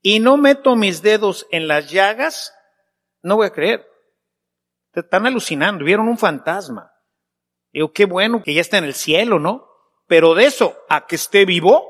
y 0.02 0.20
no 0.20 0.36
meto 0.36 0.76
mis 0.76 1.02
dedos 1.02 1.46
en 1.50 1.68
las 1.68 1.90
llagas, 1.90 2.54
no 3.22 3.36
voy 3.36 3.46
a 3.46 3.52
creer. 3.52 3.86
Te 4.92 5.00
están 5.00 5.26
alucinando, 5.26 5.84
vieron 5.84 6.08
un 6.08 6.18
fantasma. 6.18 6.92
Digo, 7.72 7.92
qué 7.92 8.06
bueno 8.06 8.42
que 8.42 8.54
ya 8.54 8.60
está 8.60 8.78
en 8.78 8.84
el 8.84 8.94
cielo, 8.94 9.38
¿no? 9.38 9.68
Pero 10.06 10.34
de 10.34 10.44
eso 10.44 10.76
a 10.88 11.06
que 11.06 11.16
esté 11.16 11.44
vivo, 11.44 11.86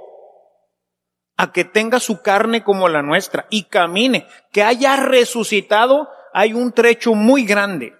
a 1.36 1.52
que 1.52 1.64
tenga 1.64 2.00
su 2.00 2.20
carne 2.20 2.62
como 2.62 2.88
la 2.88 3.02
nuestra 3.02 3.46
y 3.48 3.64
camine, 3.64 4.26
que 4.52 4.62
haya 4.62 4.96
resucitado, 4.96 6.10
hay 6.34 6.52
un 6.52 6.72
trecho 6.72 7.14
muy 7.14 7.46
grande. 7.46 7.94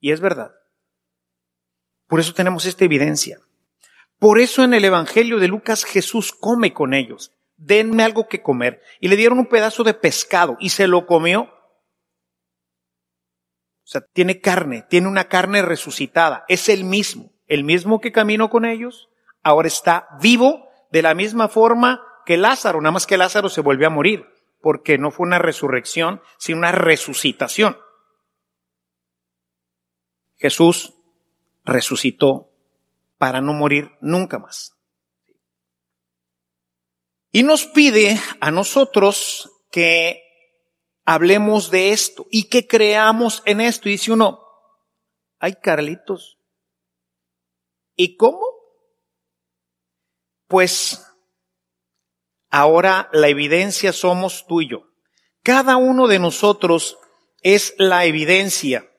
Y 0.00 0.10
es 0.10 0.20
verdad. 0.20 0.52
Por 2.08 2.18
eso 2.18 2.34
tenemos 2.34 2.64
esta 2.64 2.84
evidencia. 2.84 3.38
Por 4.20 4.38
eso 4.38 4.62
en 4.62 4.74
el 4.74 4.84
Evangelio 4.84 5.38
de 5.38 5.48
Lucas 5.48 5.84
Jesús 5.84 6.32
come 6.32 6.74
con 6.74 6.92
ellos. 6.92 7.32
Denme 7.56 8.02
algo 8.02 8.28
que 8.28 8.42
comer. 8.42 8.82
Y 9.00 9.08
le 9.08 9.16
dieron 9.16 9.38
un 9.38 9.46
pedazo 9.46 9.82
de 9.82 9.94
pescado 9.94 10.58
y 10.60 10.68
se 10.68 10.86
lo 10.86 11.06
comió. 11.06 11.44
O 13.82 13.86
sea, 13.86 14.02
tiene 14.12 14.42
carne, 14.42 14.84
tiene 14.90 15.08
una 15.08 15.24
carne 15.24 15.62
resucitada. 15.62 16.44
Es 16.48 16.68
el 16.68 16.84
mismo, 16.84 17.32
el 17.46 17.64
mismo 17.64 18.02
que 18.02 18.12
caminó 18.12 18.50
con 18.50 18.66
ellos. 18.66 19.08
Ahora 19.42 19.68
está 19.68 20.06
vivo 20.20 20.68
de 20.92 21.00
la 21.00 21.14
misma 21.14 21.48
forma 21.48 22.02
que 22.26 22.36
Lázaro, 22.36 22.82
nada 22.82 22.92
más 22.92 23.06
que 23.06 23.16
Lázaro 23.16 23.48
se 23.48 23.62
volvió 23.62 23.86
a 23.86 23.90
morir, 23.90 24.26
porque 24.60 24.98
no 24.98 25.10
fue 25.10 25.26
una 25.26 25.38
resurrección, 25.38 26.20
sino 26.36 26.58
una 26.58 26.72
resucitación. 26.72 27.78
Jesús 30.36 30.92
resucitó 31.64 32.49
para 33.20 33.42
no 33.42 33.52
morir 33.52 33.92
nunca 34.00 34.38
más. 34.38 34.72
Y 37.30 37.42
nos 37.42 37.66
pide 37.66 38.18
a 38.40 38.50
nosotros 38.50 39.52
que 39.70 40.24
hablemos 41.04 41.70
de 41.70 41.90
esto 41.90 42.26
y 42.30 42.48
que 42.48 42.66
creamos 42.66 43.42
en 43.44 43.60
esto. 43.60 43.88
Y 43.88 43.92
dice 43.92 44.12
uno, 44.12 44.40
ay 45.38 45.56
Carlitos, 45.62 46.38
¿y 47.94 48.16
cómo? 48.16 48.42
Pues 50.48 51.06
Ahora 52.50 53.08
la 53.12 53.28
evidencia 53.28 53.92
somos 53.92 54.44
tú 54.46 54.60
y 54.60 54.68
yo. 54.68 54.88
Cada 55.42 55.76
uno 55.76 56.08
de 56.08 56.18
nosotros 56.18 56.98
es 57.42 57.74
la 57.78 58.04
evidencia 58.04 58.90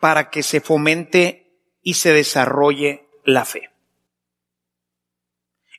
para 0.00 0.30
que 0.30 0.44
se 0.44 0.60
fomente 0.60 1.45
y 1.86 1.94
se 1.94 2.12
desarrolle 2.12 3.08
la 3.24 3.44
fe. 3.44 3.70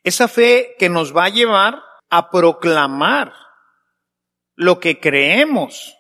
Esa 0.05 0.29
fe 0.29 0.73
que 0.79 0.87
nos 0.87 1.13
va 1.13 1.25
a 1.25 1.29
llevar 1.29 1.83
a 2.09 2.29
proclamar 2.31 3.33
lo 4.55 4.79
que 4.79 5.01
creemos. 5.01 5.97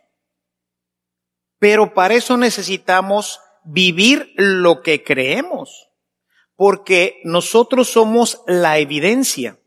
Pero 1.59 1.93
para 1.93 2.13
eso 2.13 2.37
necesitamos 2.37 3.41
vivir 3.65 4.31
lo 4.37 4.81
que 4.81 5.03
creemos, 5.03 5.89
porque 6.55 7.19
nosotros 7.25 7.89
somos 7.89 8.41
la 8.47 8.77
evidencia. 8.77 9.59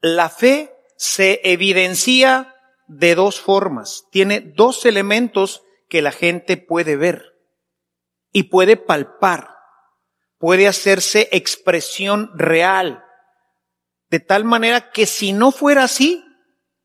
La 0.00 0.30
fe 0.30 0.72
se 0.96 1.40
evidencia 1.42 2.54
de 2.86 3.16
dos 3.16 3.40
formas. 3.40 4.04
Tiene 4.12 4.40
dos 4.40 4.86
elementos 4.86 5.64
que 5.88 6.02
la 6.02 6.12
gente 6.12 6.56
puede 6.56 6.94
ver 6.94 7.37
y 8.32 8.44
puede 8.44 8.76
palpar. 8.76 9.56
Puede 10.38 10.68
hacerse 10.68 11.28
expresión 11.32 12.30
real. 12.34 13.04
De 14.08 14.20
tal 14.20 14.44
manera 14.44 14.90
que 14.90 15.06
si 15.06 15.32
no 15.32 15.50
fuera 15.50 15.84
así, 15.84 16.24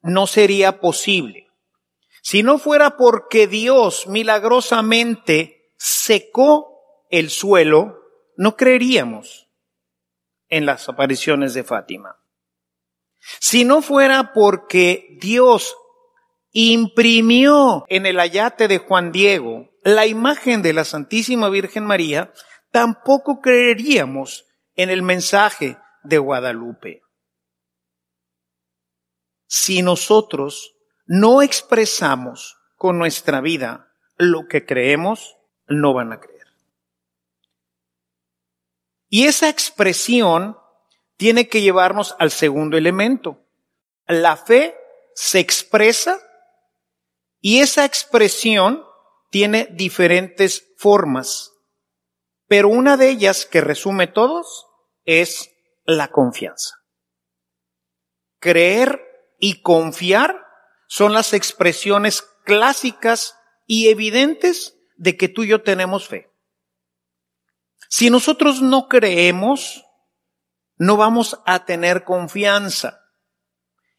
no 0.02 0.28
sería 0.28 0.80
posible. 0.80 1.48
Si 2.22 2.42
no 2.42 2.58
fuera 2.58 2.98
porque 2.98 3.48
Dios 3.48 4.08
milagrosamente 4.08 5.74
secó 5.78 7.06
el 7.10 7.30
suelo, 7.30 8.00
no 8.38 8.56
creeríamos 8.56 9.50
en 10.50 10.66
las 10.66 10.88
apariciones 10.90 11.54
de 11.54 11.64
Fátima. 11.64 12.20
Si 13.40 13.66
no 13.66 13.82
fuera 13.82 14.34
porque 14.34 15.18
Dios 15.20 15.76
imprimió 16.54 17.84
en 17.90 18.06
el 18.06 18.20
ayate 18.20 18.68
de 18.68 18.78
Juan 18.78 19.12
Diego 19.12 19.72
la 19.84 20.06
imagen 20.06 20.62
de 20.62 20.72
la 20.72 20.86
Santísima 20.86 21.50
Virgen 21.50 21.86
María, 21.86 22.32
tampoco 22.72 23.42
creeríamos 23.42 24.46
en 24.76 24.90
el 24.90 25.02
mensaje 25.02 25.78
de 26.04 26.20
Guadalupe. 26.20 27.02
Si 29.48 29.82
nosotros 29.82 30.76
no 31.06 31.42
expresamos 31.42 32.58
con 32.76 32.98
nuestra 32.98 33.42
vida 33.42 33.92
lo 34.16 34.48
que 34.48 34.66
creemos, 34.66 35.36
no 35.68 35.94
van 35.94 36.14
a 36.14 36.20
creer. 36.20 36.48
Y 39.10 39.26
esa 39.26 39.50
expresión 39.50 40.58
tiene 41.18 41.48
que 41.48 41.62
llevarnos 41.62 42.16
al 42.20 42.32
segundo 42.32 42.78
elemento. 42.78 43.46
La 44.08 44.38
fe 44.38 44.76
se 45.14 45.40
expresa 45.40 46.20
y 47.46 47.60
esa 47.60 47.84
expresión 47.84 48.86
tiene 49.30 49.68
diferentes 49.70 50.72
formas, 50.78 51.52
pero 52.48 52.70
una 52.70 52.96
de 52.96 53.10
ellas 53.10 53.46
que 53.46 53.60
resume 53.60 54.08
todos 54.08 54.66
es 55.04 55.52
la 55.84 56.08
confianza. 56.08 56.76
Creer 58.40 59.02
y 59.40 59.62
confiar 59.62 60.46
son 60.88 61.12
las 61.12 61.34
expresiones 61.34 62.22
clásicas 62.46 63.38
y 63.68 63.90
evidentes 63.90 64.78
de 64.96 65.18
que 65.18 65.28
tú 65.28 65.44
y 65.44 65.50
yo 65.50 65.64
tenemos 65.64 66.08
fe. 66.08 66.32
Si 67.90 68.10
nosotros 68.10 68.62
no 68.62 68.88
creemos, 68.88 69.84
no 70.78 70.96
vamos 70.96 71.42
a 71.46 71.66
tener 71.66 72.06
confianza. 72.06 73.02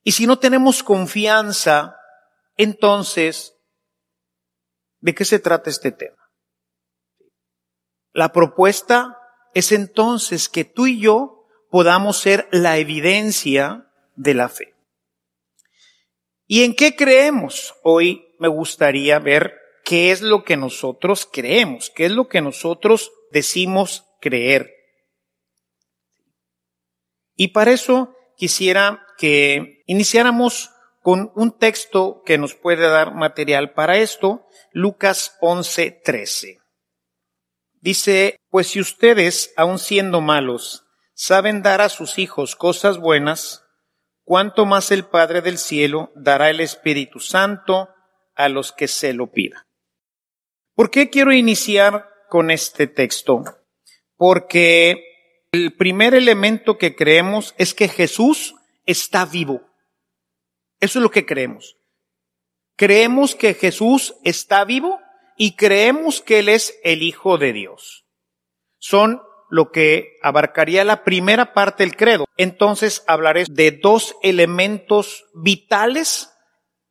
Y 0.03 0.13
si 0.13 0.27
no 0.27 0.39
tenemos 0.39 0.83
confianza, 0.83 1.99
entonces, 2.57 3.57
¿de 5.01 5.15
qué 5.15 5.25
se 5.25 5.39
trata 5.39 5.71
este 5.71 5.93
tema? 5.93 6.31
La 8.13 8.33
propuesta 8.33 9.19
es 9.55 9.73
entonces 9.73 10.49
que 10.49 10.65
tú 10.65 10.87
y 10.87 11.01
yo 11.01 11.47
podamos 11.71 12.19
ser 12.19 12.49
la 12.53 12.79
evidencia 12.79 13.91
de 14.15 14.35
la 14.35 14.49
fe. 14.49 14.75
¿Y 16.47 16.63
en 16.63 16.75
qué 16.75 16.95
creemos? 16.95 17.75
Hoy 17.83 18.25
me 18.39 18.49
gustaría 18.49 19.19
ver 19.19 19.55
qué 19.85 20.11
es 20.11 20.23
lo 20.23 20.45
que 20.45 20.57
nosotros 20.57 21.29
creemos, 21.31 21.91
qué 21.91 22.07
es 22.07 22.13
lo 22.13 22.29
que 22.29 22.41
nosotros 22.41 23.13
decimos 23.33 24.05
creer. 24.21 24.73
Y 27.37 27.49
para 27.49 27.73
eso 27.73 28.15
quisiera 28.37 29.05
que 29.19 29.83
iniciáramos 29.87 30.71
con 31.05 31.33
un 31.35 31.53
texto 31.59 32.23
que 32.25 32.39
nos 32.39 32.55
puede 32.55 32.89
dar 32.89 33.15
material 33.15 33.75
para 33.75 33.99
esto, 33.99 34.49
Lucas 34.73 35.37
11, 35.43 36.01
13. 36.03 36.61
Dice, 37.75 38.39
pues 38.49 38.69
si 38.69 38.81
ustedes, 38.81 39.53
aun 39.59 39.79
siendo 39.79 40.23
malos, 40.23 40.87
saben 41.13 41.63
dar 41.63 41.83
a 41.83 41.91
sus 41.91 42.19
hijos 42.19 42.57
cosas 42.57 42.97
buenas, 42.97 43.67
cuánto 44.23 44.65
más 44.65 44.91
el 44.93 45.05
Padre 45.05 45.43
del 45.43 45.59
cielo 45.59 46.11
dará 46.17 46.49
el 46.49 46.61
Espíritu 46.61 47.21
Santo 47.21 47.91
a 48.35 48.49
los 48.49 48.73
que 48.73 48.89
se 48.89 49.13
lo 49.13 49.31
pidan. 49.31 49.63
¿Por 50.75 50.91
qué 50.91 51.11
quiero 51.11 51.35
iniciar 51.35 52.09
con 52.31 52.51
este 52.51 52.87
texto? 52.87 53.45
Porque 54.17 55.05
El 55.53 55.77
primer 55.77 56.15
elemento 56.15 56.79
que 56.79 56.97
creemos 56.97 57.55
es 57.59 57.75
que 57.75 57.89
Jesús 57.89 58.55
está 58.87 59.27
vivo. 59.27 59.74
Eso 60.85 60.99
es 60.99 61.03
lo 61.03 61.11
que 61.11 61.25
creemos. 61.25 61.79
Creemos 62.77 63.35
que 63.35 63.55
Jesús 63.55 64.17
está 64.23 64.67
vivo 64.67 65.01
y 65.39 65.57
creemos 65.57 66.21
que 66.21 66.41
Él 66.41 66.51
es 66.51 66.79
el 66.85 67.03
Hijo 67.03 67.39
de 67.39 67.55
Dios. 67.55 68.05
Son 68.77 69.23
lo 69.49 69.73
que 69.73 70.19
abarcaría 70.23 70.85
la 70.85 71.03
primera 71.03 71.55
parte 71.55 71.85
del 71.85 71.97
credo. 71.97 72.27
Entonces 72.37 73.03
hablaré 73.07 73.45
de 73.49 73.71
dos 73.71 74.15
elementos 74.23 75.25
vitales 75.33 76.31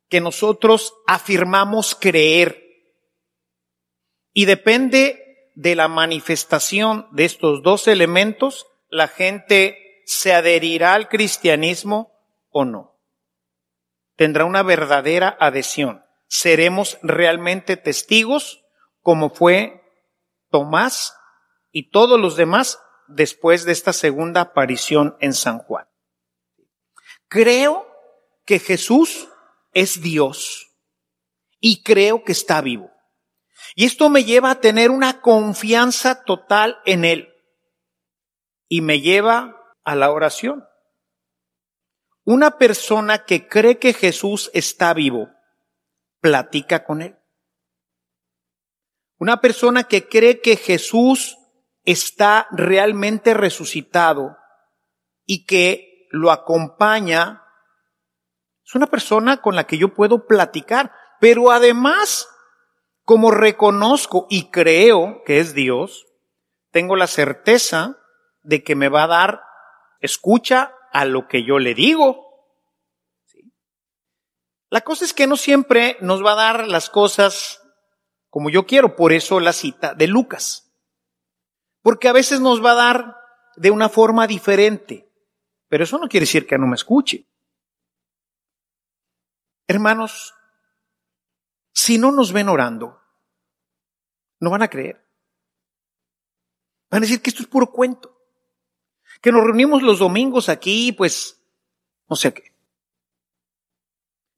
que 0.08 0.20
nosotros 0.20 0.92
afirmamos 1.06 1.94
creer. 1.94 2.64
Y 4.32 4.46
depende 4.46 5.52
de 5.54 5.76
la 5.76 5.86
manifestación 5.86 7.06
de 7.12 7.26
estos 7.26 7.62
dos 7.62 7.86
elementos, 7.86 8.66
la 8.88 9.06
gente 9.06 10.02
se 10.04 10.32
adherirá 10.32 10.94
al 10.94 11.08
cristianismo 11.08 12.10
o 12.50 12.64
no. 12.64 12.93
Tendrá 14.16 14.44
una 14.44 14.62
verdadera 14.62 15.36
adhesión. 15.40 16.04
Seremos 16.28 16.98
realmente 17.02 17.76
testigos 17.76 18.64
como 19.00 19.30
fue 19.30 19.82
Tomás 20.50 21.14
y 21.70 21.90
todos 21.90 22.18
los 22.18 22.36
demás 22.36 22.78
después 23.08 23.64
de 23.64 23.72
esta 23.72 23.92
segunda 23.92 24.40
aparición 24.40 25.16
en 25.20 25.34
San 25.34 25.58
Juan. 25.58 25.86
Creo 27.28 27.86
que 28.44 28.58
Jesús 28.58 29.28
es 29.72 30.00
Dios 30.00 30.70
y 31.60 31.82
creo 31.82 32.24
que 32.24 32.32
está 32.32 32.60
vivo. 32.60 32.90
Y 33.74 33.86
esto 33.86 34.08
me 34.08 34.24
lleva 34.24 34.50
a 34.50 34.60
tener 34.60 34.90
una 34.90 35.20
confianza 35.20 36.24
total 36.24 36.78
en 36.84 37.04
Él 37.04 37.34
y 38.68 38.80
me 38.80 39.00
lleva 39.00 39.56
a 39.84 39.96
la 39.96 40.10
oración. 40.10 40.64
Una 42.24 42.58
persona 42.58 43.24
que 43.24 43.48
cree 43.48 43.78
que 43.78 43.92
Jesús 43.92 44.50
está 44.54 44.94
vivo, 44.94 45.28
platica 46.20 46.84
con 46.84 47.02
Él. 47.02 47.18
Una 49.18 49.40
persona 49.40 49.84
que 49.84 50.08
cree 50.08 50.40
que 50.40 50.56
Jesús 50.56 51.38
está 51.84 52.48
realmente 52.50 53.34
resucitado 53.34 54.36
y 55.26 55.44
que 55.44 56.08
lo 56.10 56.30
acompaña, 56.30 57.42
es 58.64 58.74
una 58.74 58.86
persona 58.86 59.42
con 59.42 59.54
la 59.54 59.64
que 59.64 59.76
yo 59.76 59.92
puedo 59.92 60.26
platicar, 60.26 60.92
pero 61.20 61.50
además, 61.50 62.28
como 63.04 63.30
reconozco 63.30 64.26
y 64.30 64.50
creo 64.50 65.22
que 65.26 65.40
es 65.40 65.54
Dios, 65.54 66.06
tengo 66.70 66.96
la 66.96 67.06
certeza 67.06 67.98
de 68.42 68.62
que 68.62 68.74
me 68.74 68.88
va 68.88 69.04
a 69.04 69.08
dar 69.08 69.42
escucha 70.00 70.74
a 70.94 71.04
lo 71.04 71.26
que 71.26 71.44
yo 71.44 71.58
le 71.58 71.74
digo. 71.74 72.24
La 74.70 74.80
cosa 74.80 75.04
es 75.04 75.12
que 75.12 75.26
no 75.26 75.36
siempre 75.36 75.98
nos 76.00 76.24
va 76.24 76.32
a 76.32 76.36
dar 76.36 76.68
las 76.68 76.88
cosas 76.88 77.60
como 78.30 78.48
yo 78.48 78.64
quiero, 78.64 78.96
por 78.96 79.12
eso 79.12 79.40
la 79.40 79.52
cita 79.52 79.94
de 79.94 80.06
Lucas. 80.06 80.72
Porque 81.82 82.08
a 82.08 82.12
veces 82.12 82.40
nos 82.40 82.64
va 82.64 82.72
a 82.72 82.74
dar 82.74 83.16
de 83.56 83.70
una 83.70 83.88
forma 83.88 84.26
diferente. 84.26 85.12
Pero 85.68 85.84
eso 85.84 85.98
no 85.98 86.08
quiere 86.08 86.26
decir 86.26 86.46
que 86.46 86.58
no 86.58 86.66
me 86.66 86.76
escuche. 86.76 87.28
Hermanos, 89.66 90.32
si 91.72 91.98
no 91.98 92.12
nos 92.12 92.32
ven 92.32 92.48
orando, 92.48 93.00
no 94.38 94.50
van 94.50 94.62
a 94.62 94.70
creer. 94.70 95.04
Van 96.88 97.02
a 97.02 97.06
decir 97.06 97.20
que 97.20 97.30
esto 97.30 97.42
es 97.42 97.48
puro 97.48 97.72
cuento. 97.72 98.13
Que 99.24 99.32
nos 99.32 99.42
reunimos 99.42 99.82
los 99.82 100.00
domingos 100.00 100.50
aquí, 100.50 100.92
pues, 100.92 101.40
no 102.10 102.14
sé 102.14 102.34
qué. 102.34 102.52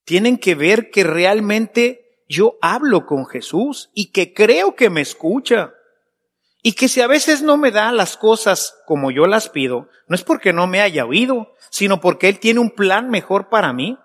Tienen 0.05 0.39
que 0.39 0.55
ver 0.55 0.93
que 0.93 1.03
realmente 1.03 2.23
yo 2.29 2.57
hablo 2.63 3.05
con 3.05 3.27
Jesús 3.27 3.91
y 3.95 4.13
que 4.13 4.33
creo 4.33 4.77
que 4.77 4.89
me 4.89 5.01
escucha. 5.01 5.75
Y 6.63 6.75
que 6.75 6.87
si 6.87 7.01
a 7.01 7.09
veces 7.09 7.43
no 7.43 7.57
me 7.57 7.73
da 7.73 7.91
las 7.91 8.17
cosas 8.17 8.79
como 8.87 9.11
yo 9.11 9.27
las 9.27 9.49
pido, 9.49 9.89
no 10.07 10.15
es 10.15 10.23
porque 10.23 10.53
no 10.53 10.69
me 10.69 10.81
haya 10.81 11.05
oído, 11.05 11.53
sino 11.69 12.01
porque 12.01 12.29
Él 12.29 12.39
tiene 12.39 12.61
un 12.61 12.71
plan 12.71 13.11
mejor 13.11 13.49
para 13.49 13.73
mí. 13.73 13.99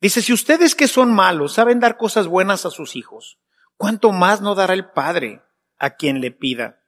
Dice, 0.00 0.22
si 0.22 0.32
ustedes 0.32 0.76
que 0.76 0.86
son 0.86 1.12
malos 1.12 1.54
saben 1.54 1.80
dar 1.80 1.96
cosas 1.96 2.28
buenas 2.28 2.66
a 2.66 2.70
sus 2.70 2.94
hijos, 2.94 3.40
¿cuánto 3.76 4.12
más 4.12 4.42
no 4.42 4.54
dará 4.54 4.74
el 4.74 4.92
Padre 4.92 5.42
a 5.76 5.96
quien 5.96 6.20
le 6.20 6.30
pida? 6.30 6.84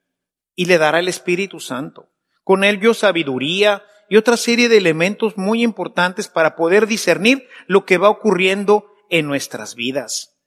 Y 0.55 0.67
le 0.67 0.77
dará 0.77 0.99
el 0.99 1.09
Espíritu 1.09 1.59
Santo. 1.59 2.12
Con 2.43 2.63
él 2.63 2.77
vio 2.77 2.93
sabiduría 2.93 3.83
y 4.09 4.17
otra 4.17 4.37
serie 4.37 4.69
de 4.69 4.77
elementos 4.77 5.37
muy 5.37 5.63
importantes 5.63 6.27
para 6.27 6.55
poder 6.55 6.87
discernir 6.87 7.47
lo 7.67 7.85
que 7.85 7.97
va 7.97 8.09
ocurriendo 8.09 8.93
en 9.09 9.27
nuestras 9.27 9.75
vidas. 9.75 10.37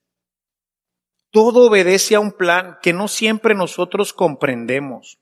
Todo 1.31 1.67
obedece 1.67 2.15
a 2.15 2.21
un 2.21 2.33
plan 2.33 2.79
que 2.83 2.93
no 2.93 3.09
siempre 3.09 3.55
nosotros 3.55 4.13
comprendemos. 4.13 5.19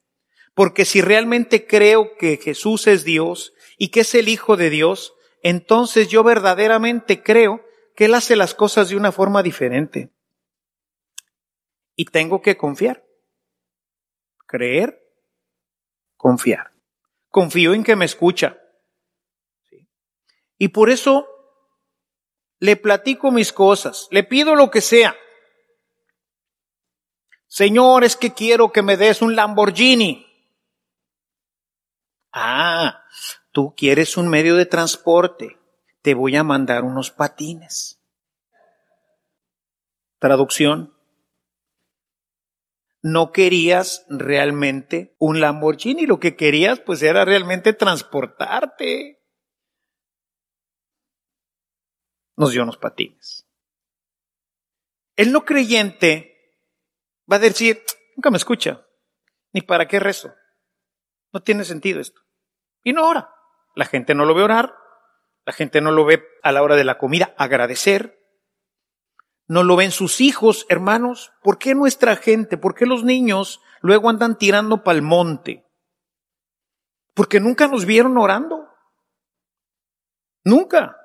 Porque 0.54 0.84
si 0.84 1.00
realmente 1.00 1.66
creo 1.66 2.16
que 2.16 2.36
Jesús 2.36 2.86
es 2.86 3.04
Dios 3.04 3.52
y 3.76 3.88
que 3.88 4.00
es 4.00 4.14
el 4.14 4.28
Hijo 4.28 4.56
de 4.56 4.70
Dios, 4.70 5.14
entonces 5.42 6.08
yo 6.08 6.22
verdaderamente 6.22 7.22
creo 7.22 7.64
que 7.96 8.06
Él 8.06 8.14
hace 8.14 8.36
las 8.36 8.54
cosas 8.54 8.88
de 8.88 8.96
una 8.96 9.10
forma 9.10 9.42
diferente. 9.42 10.12
Y 11.96 12.06
tengo 12.06 12.40
que 12.40 12.56
confiar. 12.56 13.04
Creer, 14.46 15.03
confiar. 16.16 16.72
Confío 17.28 17.74
en 17.74 17.84
que 17.84 17.96
me 17.96 18.04
escucha. 18.04 18.58
Y 20.56 20.68
por 20.68 20.90
eso 20.90 21.26
le 22.60 22.76
platico 22.76 23.30
mis 23.30 23.52
cosas, 23.52 24.08
le 24.10 24.24
pido 24.24 24.54
lo 24.54 24.70
que 24.70 24.80
sea. 24.80 25.16
Señor, 27.46 28.04
es 28.04 28.16
que 28.16 28.32
quiero 28.32 28.72
que 28.72 28.82
me 28.82 28.96
des 28.96 29.22
un 29.22 29.36
Lamborghini. 29.36 30.26
Ah, 32.32 33.04
tú 33.52 33.74
quieres 33.76 34.16
un 34.16 34.28
medio 34.28 34.56
de 34.56 34.66
transporte. 34.66 35.58
Te 36.02 36.14
voy 36.14 36.36
a 36.36 36.42
mandar 36.42 36.82
unos 36.82 37.10
patines. 37.10 38.00
Traducción. 40.18 40.93
No 43.04 43.32
querías 43.32 44.06
realmente 44.08 45.14
un 45.18 45.42
Lamborghini, 45.42 46.06
lo 46.06 46.18
que 46.18 46.36
querías 46.36 46.80
pues 46.80 47.02
era 47.02 47.26
realmente 47.26 47.74
transportarte. 47.74 49.22
Nos 52.34 52.52
dio 52.52 52.62
unos 52.62 52.78
patines. 52.78 53.46
El 55.16 55.32
no 55.32 55.44
creyente 55.44 56.56
va 57.30 57.36
a 57.36 57.40
decir, 57.40 57.82
nunca 58.16 58.30
me 58.30 58.38
escucha, 58.38 58.86
ni 59.52 59.60
para 59.60 59.86
qué 59.86 60.00
rezo. 60.00 60.34
No 61.30 61.42
tiene 61.42 61.64
sentido 61.64 62.00
esto. 62.00 62.22
Y 62.82 62.94
no 62.94 63.06
ora. 63.06 63.34
La 63.74 63.84
gente 63.84 64.14
no 64.14 64.24
lo 64.24 64.34
ve 64.34 64.44
orar, 64.44 64.74
la 65.44 65.52
gente 65.52 65.82
no 65.82 65.90
lo 65.90 66.06
ve 66.06 66.24
a 66.42 66.52
la 66.52 66.62
hora 66.62 66.74
de 66.74 66.84
la 66.84 66.96
comida 66.96 67.34
agradecer, 67.36 68.23
no 69.46 69.62
lo 69.62 69.76
ven 69.76 69.90
sus 69.90 70.20
hijos, 70.20 70.66
hermanos. 70.68 71.32
¿Por 71.42 71.58
qué 71.58 71.74
nuestra 71.74 72.16
gente, 72.16 72.56
por 72.56 72.74
qué 72.74 72.86
los 72.86 73.04
niños 73.04 73.60
luego 73.80 74.08
andan 74.08 74.38
tirando 74.38 74.82
pa'l 74.82 75.02
monte? 75.02 75.66
Porque 77.14 77.40
nunca 77.40 77.68
nos 77.68 77.84
vieron 77.84 78.16
orando. 78.16 78.68
Nunca. 80.44 80.96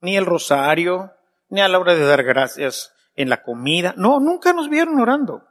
Ni 0.00 0.16
el 0.16 0.24
rosario, 0.24 1.12
ni 1.48 1.60
a 1.60 1.68
la 1.68 1.78
hora 1.78 1.94
de 1.94 2.04
dar 2.04 2.24
gracias 2.24 2.92
en 3.14 3.28
la 3.28 3.42
comida. 3.42 3.94
No, 3.96 4.18
nunca 4.18 4.52
nos 4.52 4.70
vieron 4.70 4.98
orando. 4.98 5.46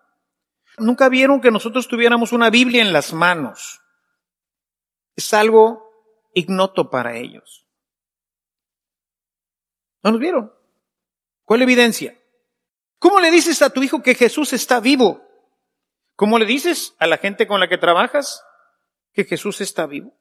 Nunca 0.77 1.07
vieron 1.09 1.41
que 1.41 1.51
nosotros 1.51 1.87
tuviéramos 1.87 2.31
una 2.31 2.49
Biblia 2.49 2.81
en 2.81 2.93
las 2.93 3.13
manos. 3.13 3.81
Es 5.15 5.33
algo 5.33 5.83
ignoto 6.33 6.89
para 6.89 7.15
ellos. 7.15 7.67
No 10.03 10.11
nos 10.11 10.19
vieron. 10.19 10.58
¿Cuál 11.49 11.63
evidencia? 11.63 12.15
¿Cómo 12.99 13.19
le 13.19 13.31
dices 13.31 13.63
a 13.63 13.71
tu 13.71 13.81
hijo 13.81 14.03
que 14.03 14.13
Jesús 14.13 14.53
está 14.53 14.79
vivo? 14.79 15.23
¿Cómo 16.15 16.37
le 16.37 16.45
dices 16.45 16.95
a 16.99 17.07
la 17.07 17.17
gente 17.17 17.47
con 17.47 17.59
la 17.59 17.67
que 17.67 17.79
trabajas 17.79 18.45
que 19.13 19.23
Jesús 19.23 19.59
está 19.59 19.87
vivo? 19.87 20.13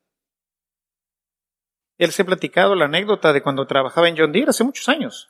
Él 1.99 2.13
se 2.13 2.23
ha 2.23 2.25
platicado 2.25 2.75
la 2.75 2.87
anécdota 2.87 3.35
de 3.35 3.43
cuando 3.43 3.67
trabajaba 3.67 4.09
en 4.09 4.17
John 4.17 4.33
Deere 4.33 4.49
hace 4.49 4.65
muchos 4.65 4.89
años 4.89 5.29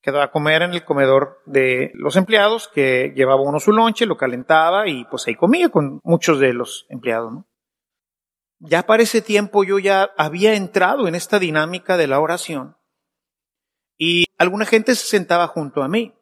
quedó 0.00 0.22
a 0.22 0.30
comer 0.30 0.62
en 0.62 0.72
el 0.72 0.84
comedor 0.84 1.42
de 1.46 1.90
los 1.94 2.14
empleados, 2.14 2.68
que 2.68 3.12
llevaba 3.16 3.42
uno 3.42 3.58
su 3.58 3.72
lonche, 3.72 4.06
lo 4.06 4.16
calentaba 4.16 4.86
y 4.86 5.04
pues 5.06 5.26
ahí 5.26 5.34
comía 5.34 5.68
con 5.68 6.00
muchos 6.04 6.38
de 6.38 6.52
los 6.52 6.86
empleados. 6.90 7.42
Ya 8.60 8.84
para 8.84 9.02
ese 9.02 9.20
tiempo 9.20 9.64
yo 9.64 9.80
ya 9.80 10.12
había 10.16 10.54
entrado 10.54 11.08
en 11.08 11.16
esta 11.16 11.40
dinámica 11.40 11.96
de 11.96 12.06
la 12.06 12.20
oración 12.20 12.77
y 13.98 14.24
alguna 14.38 14.64
gente 14.64 14.94
se 14.94 15.06
sentaba 15.06 15.48
junto 15.48 15.82
a 15.82 15.88
mí 15.88 16.14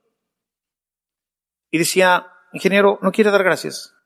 y 1.70 1.78
decía, 1.78 2.32
ingeniero, 2.52 2.98
¿no 3.02 3.12
quiere 3.12 3.30
dar 3.30 3.44
gracias? 3.44 3.96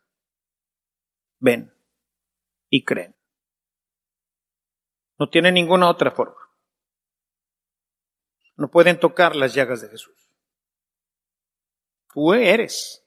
ven 1.40 1.74
y 2.68 2.84
creen. 2.84 3.16
No 5.18 5.28
tiene 5.28 5.50
ninguna 5.50 5.88
otra 5.88 6.12
forma. 6.12 6.36
No 8.56 8.70
pueden 8.70 9.00
tocar 9.00 9.34
las 9.34 9.54
llagas 9.54 9.80
de 9.80 9.88
Jesús. 9.88 10.14
Tú 12.12 12.34
eres 12.34 13.04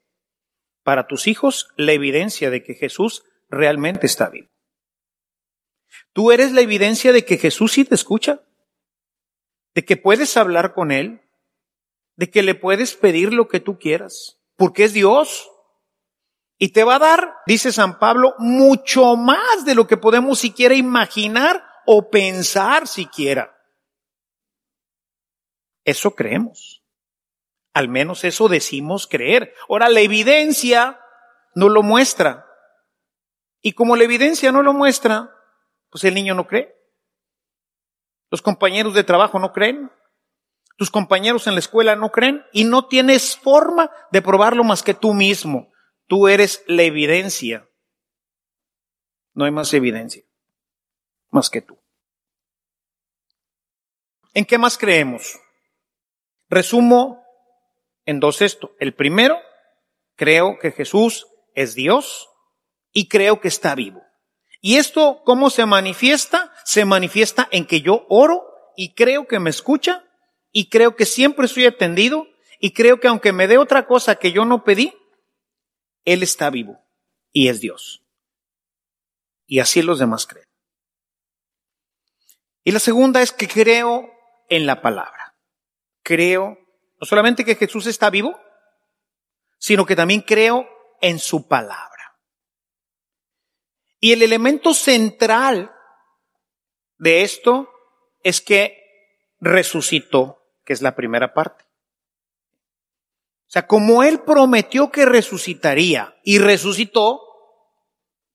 para 0.84 1.08
tus 1.08 1.28
hijos 1.28 1.70
la 1.78 1.94
evidencia 1.94 2.50
de 2.50 2.64
que 2.64 2.74
Jesús 2.74 3.24
realmente 3.50 4.06
está 4.06 4.30
vivo. 4.30 4.50
Tú 6.12 6.32
eres 6.32 6.52
la 6.52 6.62
evidencia 6.62 7.14
de 7.14 7.24
que 7.24 7.38
Jesús 7.38 7.74
sí 7.74 7.86
te 7.86 7.96
escucha, 7.96 8.44
de 9.76 9.86
que 9.86 9.98
puedes 9.98 10.38
hablar 10.38 10.74
con 10.74 10.92
Él, 10.92 11.22
de 12.16 12.30
que 12.30 12.44
le 12.44 12.56
puedes 12.56 12.96
pedir 12.96 13.34
lo 13.34 13.48
que 13.48 13.60
tú 13.60 13.80
quieras, 13.80 14.40
porque 14.56 14.84
es 14.84 14.94
Dios. 14.94 15.50
Y 16.58 16.70
te 16.70 16.84
va 16.84 16.96
a 16.96 17.00
dar, 17.00 17.36
dice 17.48 17.72
San 17.72 18.00
Pablo, 18.00 18.36
mucho 18.38 19.16
más 19.16 19.66
de 19.66 19.76
lo 19.76 19.88
que 19.88 19.98
podemos 19.98 20.40
siquiera 20.40 20.76
imaginar 20.76 21.64
o 21.86 22.10
pensar 22.10 22.88
siquiera. 22.88 23.58
Eso 25.84 26.16
creemos. 26.16 26.84
Al 27.74 27.90
menos 27.90 28.24
eso 28.24 28.48
decimos 28.48 29.08
creer. 29.08 29.54
Ahora, 29.68 29.90
la 29.90 30.02
evidencia 30.02 31.00
no 31.56 31.70
lo 31.70 31.82
muestra. 31.82 32.46
Y 33.62 33.74
como 33.74 33.96
la 33.96 34.04
evidencia 34.04 34.52
no 34.52 34.62
lo 34.62 34.74
muestra, 34.74 35.32
pues 35.90 36.04
el 36.04 36.14
niño 36.14 36.36
no 36.36 36.48
cree. 36.48 36.76
Los 38.34 38.42
compañeros 38.42 38.96
de 38.96 39.04
trabajo 39.04 39.38
no 39.38 39.54
creen. 39.54 39.92
Tus 40.76 40.90
compañeros 40.90 41.46
en 41.46 41.54
la 41.54 41.60
escuela 41.60 41.96
no 41.96 42.12
creen. 42.12 42.44
Y 42.52 42.64
no 42.64 42.88
tienes 42.88 43.38
forma 43.38 43.92
de 44.12 44.24
probarlo 44.24 44.64
más 44.64 44.82
que 44.82 44.96
tú 44.96 45.14
mismo. 45.14 45.72
Tú 46.08 46.28
eres 46.28 46.64
la 46.66 46.82
evidencia. 46.82 47.70
No 49.36 49.46
hay 49.46 49.52
más 49.52 49.72
evidencia. 49.76 50.24
Más 51.30 51.52
que 51.52 51.62
tú. 51.62 51.80
¿En 54.34 54.46
qué 54.46 54.58
más 54.58 54.80
creemos? 54.80 55.40
Resumo 56.50 57.24
en 58.04 58.20
dos 58.20 58.42
esto. 58.42 58.72
El 58.80 58.96
primero, 58.96 59.38
creo 60.16 60.58
que 60.60 60.72
Jesús 60.72 61.28
es 61.54 61.76
Dios 61.76 62.28
y 62.92 63.10
creo 63.10 63.40
que 63.40 63.50
está 63.50 63.76
vivo. 63.76 64.02
¿Y 64.66 64.78
esto 64.78 65.22
cómo 65.26 65.50
se 65.50 65.66
manifiesta? 65.66 66.54
Se 66.64 66.86
manifiesta 66.86 67.50
en 67.52 67.68
que 67.68 67.82
yo 67.82 68.06
oro 68.08 68.46
y 68.78 68.94
creo 68.94 69.28
que 69.28 69.38
me 69.42 69.50
escucha 69.50 70.06
y 70.54 70.70
creo 70.70 70.96
que 70.96 71.06
siempre 71.06 71.48
estoy 71.48 71.66
atendido 71.66 72.28
y 72.62 72.72
creo 72.72 73.02
que 73.02 73.10
aunque 73.10 73.34
me 73.34 73.50
dé 73.50 73.58
otra 73.58 73.86
cosa 73.88 74.16
que 74.16 74.32
yo 74.32 74.46
no 74.46 74.64
pedí, 74.64 74.94
Él 76.06 76.24
está 76.24 76.50
vivo 76.50 76.80
y 77.34 77.50
es 77.50 77.60
Dios. 77.60 78.06
Y 79.48 79.60
así 79.60 79.82
los 79.82 80.00
demás 80.00 80.26
creen. 80.26 80.48
Y 82.64 82.72
la 82.72 82.80
segunda 82.80 83.22
es 83.22 83.34
que 83.34 83.50
creo 83.50 84.10
en 84.48 84.66
la 84.66 84.82
palabra. 84.82 85.36
Creo 86.04 86.58
no 87.02 87.06
solamente 87.06 87.44
que 87.44 87.58
Jesús 87.58 87.86
está 87.86 88.10
vivo, 88.10 88.40
sino 89.58 89.86
que 89.86 89.98
también 89.98 90.22
creo 90.22 90.70
en 91.02 91.20
su 91.20 91.50
palabra. 91.50 91.93
Y 94.04 94.12
el 94.12 94.22
elemento 94.22 94.74
central 94.74 95.74
de 96.98 97.22
esto 97.22 97.70
es 98.22 98.42
que 98.42 98.84
resucitó, 99.40 100.44
que 100.66 100.74
es 100.74 100.82
la 100.82 100.94
primera 100.94 101.34
parte. 101.34 101.64
O 103.48 103.52
sea, 103.54 103.66
como 103.66 104.04
Él 104.04 104.20
prometió 104.20 104.92
que 104.92 105.06
resucitaría 105.06 106.20
y 106.22 106.40
resucitó, 106.40 107.22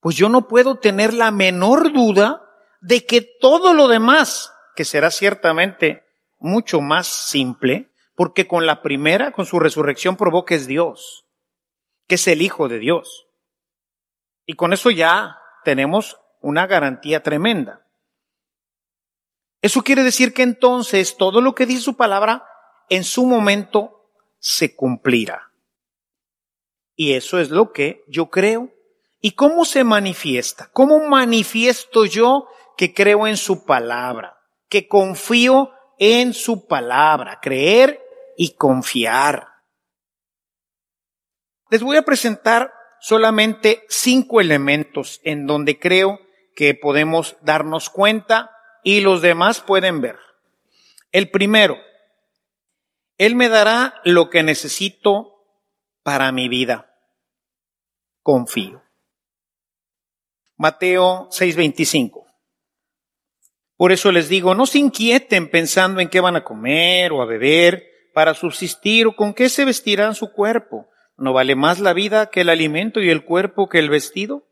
pues 0.00 0.16
yo 0.16 0.30
no 0.30 0.48
puedo 0.48 0.78
tener 0.78 1.12
la 1.12 1.30
menor 1.32 1.92
duda 1.92 2.48
de 2.80 3.04
que 3.04 3.20
todo 3.20 3.74
lo 3.74 3.88
demás, 3.88 4.50
que 4.74 4.86
será 4.86 5.10
ciertamente 5.10 6.02
mucho 6.38 6.80
más 6.80 7.08
simple, 7.08 7.92
porque 8.14 8.48
con 8.48 8.64
la 8.64 8.80
primera, 8.80 9.32
con 9.32 9.44
su 9.44 9.58
resurrección, 9.58 10.16
que 10.46 10.54
es 10.54 10.66
Dios, 10.66 11.26
que 12.06 12.14
es 12.14 12.26
el 12.26 12.40
Hijo 12.40 12.68
de 12.68 12.78
Dios. 12.78 13.26
Y 14.46 14.54
con 14.54 14.72
eso 14.72 14.90
ya 14.90 15.36
tenemos 15.64 16.20
una 16.40 16.66
garantía 16.66 17.22
tremenda. 17.22 17.86
Eso 19.60 19.82
quiere 19.82 20.02
decir 20.02 20.32
que 20.34 20.42
entonces 20.42 21.16
todo 21.16 21.40
lo 21.40 21.54
que 21.54 21.66
dice 21.66 21.80
su 21.80 21.96
palabra 21.96 22.46
en 22.88 23.04
su 23.04 23.26
momento 23.26 24.12
se 24.38 24.74
cumplirá. 24.74 25.52
Y 26.94 27.14
eso 27.14 27.38
es 27.38 27.50
lo 27.50 27.72
que 27.72 28.04
yo 28.08 28.30
creo. 28.30 28.72
¿Y 29.20 29.32
cómo 29.32 29.64
se 29.64 29.84
manifiesta? 29.84 30.70
¿Cómo 30.72 30.98
manifiesto 31.08 32.04
yo 32.04 32.48
que 32.76 32.94
creo 32.94 33.26
en 33.26 33.36
su 33.36 33.64
palabra? 33.64 34.38
Que 34.68 34.86
confío 34.86 35.72
en 35.98 36.34
su 36.34 36.66
palabra. 36.66 37.40
Creer 37.40 38.00
y 38.36 38.54
confiar. 38.54 39.48
Les 41.70 41.82
voy 41.82 41.96
a 41.96 42.02
presentar 42.02 42.72
solamente 43.00 43.84
cinco 43.88 44.40
elementos 44.40 45.20
en 45.24 45.46
donde 45.46 45.78
creo 45.78 46.20
que 46.54 46.74
podemos 46.74 47.36
darnos 47.42 47.90
cuenta 47.90 48.50
y 48.82 49.00
los 49.00 49.22
demás 49.22 49.60
pueden 49.60 50.00
ver. 50.00 50.16
El 51.12 51.30
primero, 51.30 51.78
Él 53.16 53.34
me 53.34 53.48
dará 53.48 54.00
lo 54.04 54.30
que 54.30 54.42
necesito 54.42 55.44
para 56.02 56.32
mi 56.32 56.48
vida. 56.48 56.94
Confío. 58.22 58.82
Mateo 60.56 61.28
6:25. 61.30 62.26
Por 63.76 63.92
eso 63.92 64.10
les 64.10 64.28
digo, 64.28 64.56
no 64.56 64.66
se 64.66 64.78
inquieten 64.78 65.48
pensando 65.48 66.00
en 66.00 66.08
qué 66.08 66.20
van 66.20 66.34
a 66.34 66.42
comer 66.42 67.12
o 67.12 67.22
a 67.22 67.26
beber 67.26 67.84
para 68.12 68.34
subsistir 68.34 69.06
o 69.06 69.14
con 69.14 69.32
qué 69.32 69.48
se 69.48 69.64
vestirán 69.64 70.16
su 70.16 70.32
cuerpo. 70.32 70.88
¿No 71.18 71.32
vale 71.32 71.56
más 71.56 71.80
la 71.80 71.92
vida 71.92 72.30
que 72.30 72.42
el 72.42 72.48
alimento 72.48 73.00
y 73.00 73.10
el 73.10 73.24
cuerpo 73.24 73.68
que 73.68 73.80
el 73.80 73.90
vestido? 73.90 74.46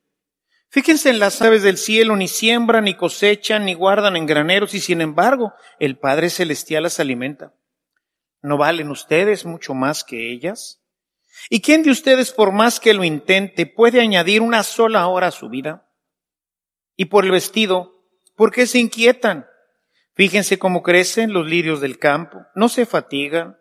Fíjense 0.69 1.11
en 1.11 1.21
las 1.21 1.41
aves 1.41 1.63
del 1.63 1.79
cielo, 1.79 2.17
ni 2.17 2.27
siembran, 2.27 2.85
ni 2.85 2.95
cosechan, 2.95 3.65
ni 3.65 3.75
guardan 3.75 4.17
en 4.17 4.27
graneros, 4.27 4.75
y 4.75 4.81
sin 4.81 5.01
embargo 5.01 5.53
el 5.79 5.97
Padre 5.97 6.29
Celestial 6.29 6.83
las 6.83 6.99
alimenta. 6.99 7.55
¿No 8.43 8.59
valen 8.59 8.91
ustedes 8.91 9.47
mucho 9.47 9.75
más 9.75 10.03
que 10.03 10.33
ellas? 10.33 10.83
¿Y 11.51 11.61
quién 11.61 11.85
de 11.85 11.91
ustedes, 11.91 12.33
por 12.33 12.51
más 12.51 12.81
que 12.81 12.95
lo 12.95 13.05
intente, 13.05 13.67
puede 13.67 14.01
añadir 14.01 14.43
una 14.43 14.65
sola 14.65 15.07
hora 15.07 15.29
a 15.29 15.33
su 15.33 15.49
vida? 15.49 15.89
Y 16.97 17.05
por 17.05 17.25
el 17.25 17.31
vestido, 17.31 18.03
¿por 18.35 18.51
qué 18.51 18.67
se 18.67 18.81
inquietan? 18.81 19.47
Fíjense 20.15 20.59
cómo 20.59 20.83
crecen 20.83 21.33
los 21.33 21.47
lirios 21.47 21.81
del 21.81 22.01
campo, 22.01 22.45
no 22.57 22.69
se 22.69 22.87
fatigan, 22.87 23.57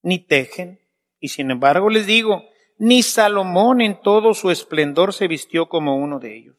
ni 0.00 0.18
tejen. 0.18 0.85
Y 1.26 1.28
sin 1.28 1.50
embargo 1.50 1.90
les 1.90 2.06
digo, 2.06 2.44
ni 2.78 3.02
Salomón 3.02 3.80
en 3.80 4.00
todo 4.00 4.32
su 4.32 4.52
esplendor 4.52 5.12
se 5.12 5.26
vistió 5.26 5.68
como 5.68 5.96
uno 5.96 6.20
de 6.20 6.36
ellos. 6.36 6.56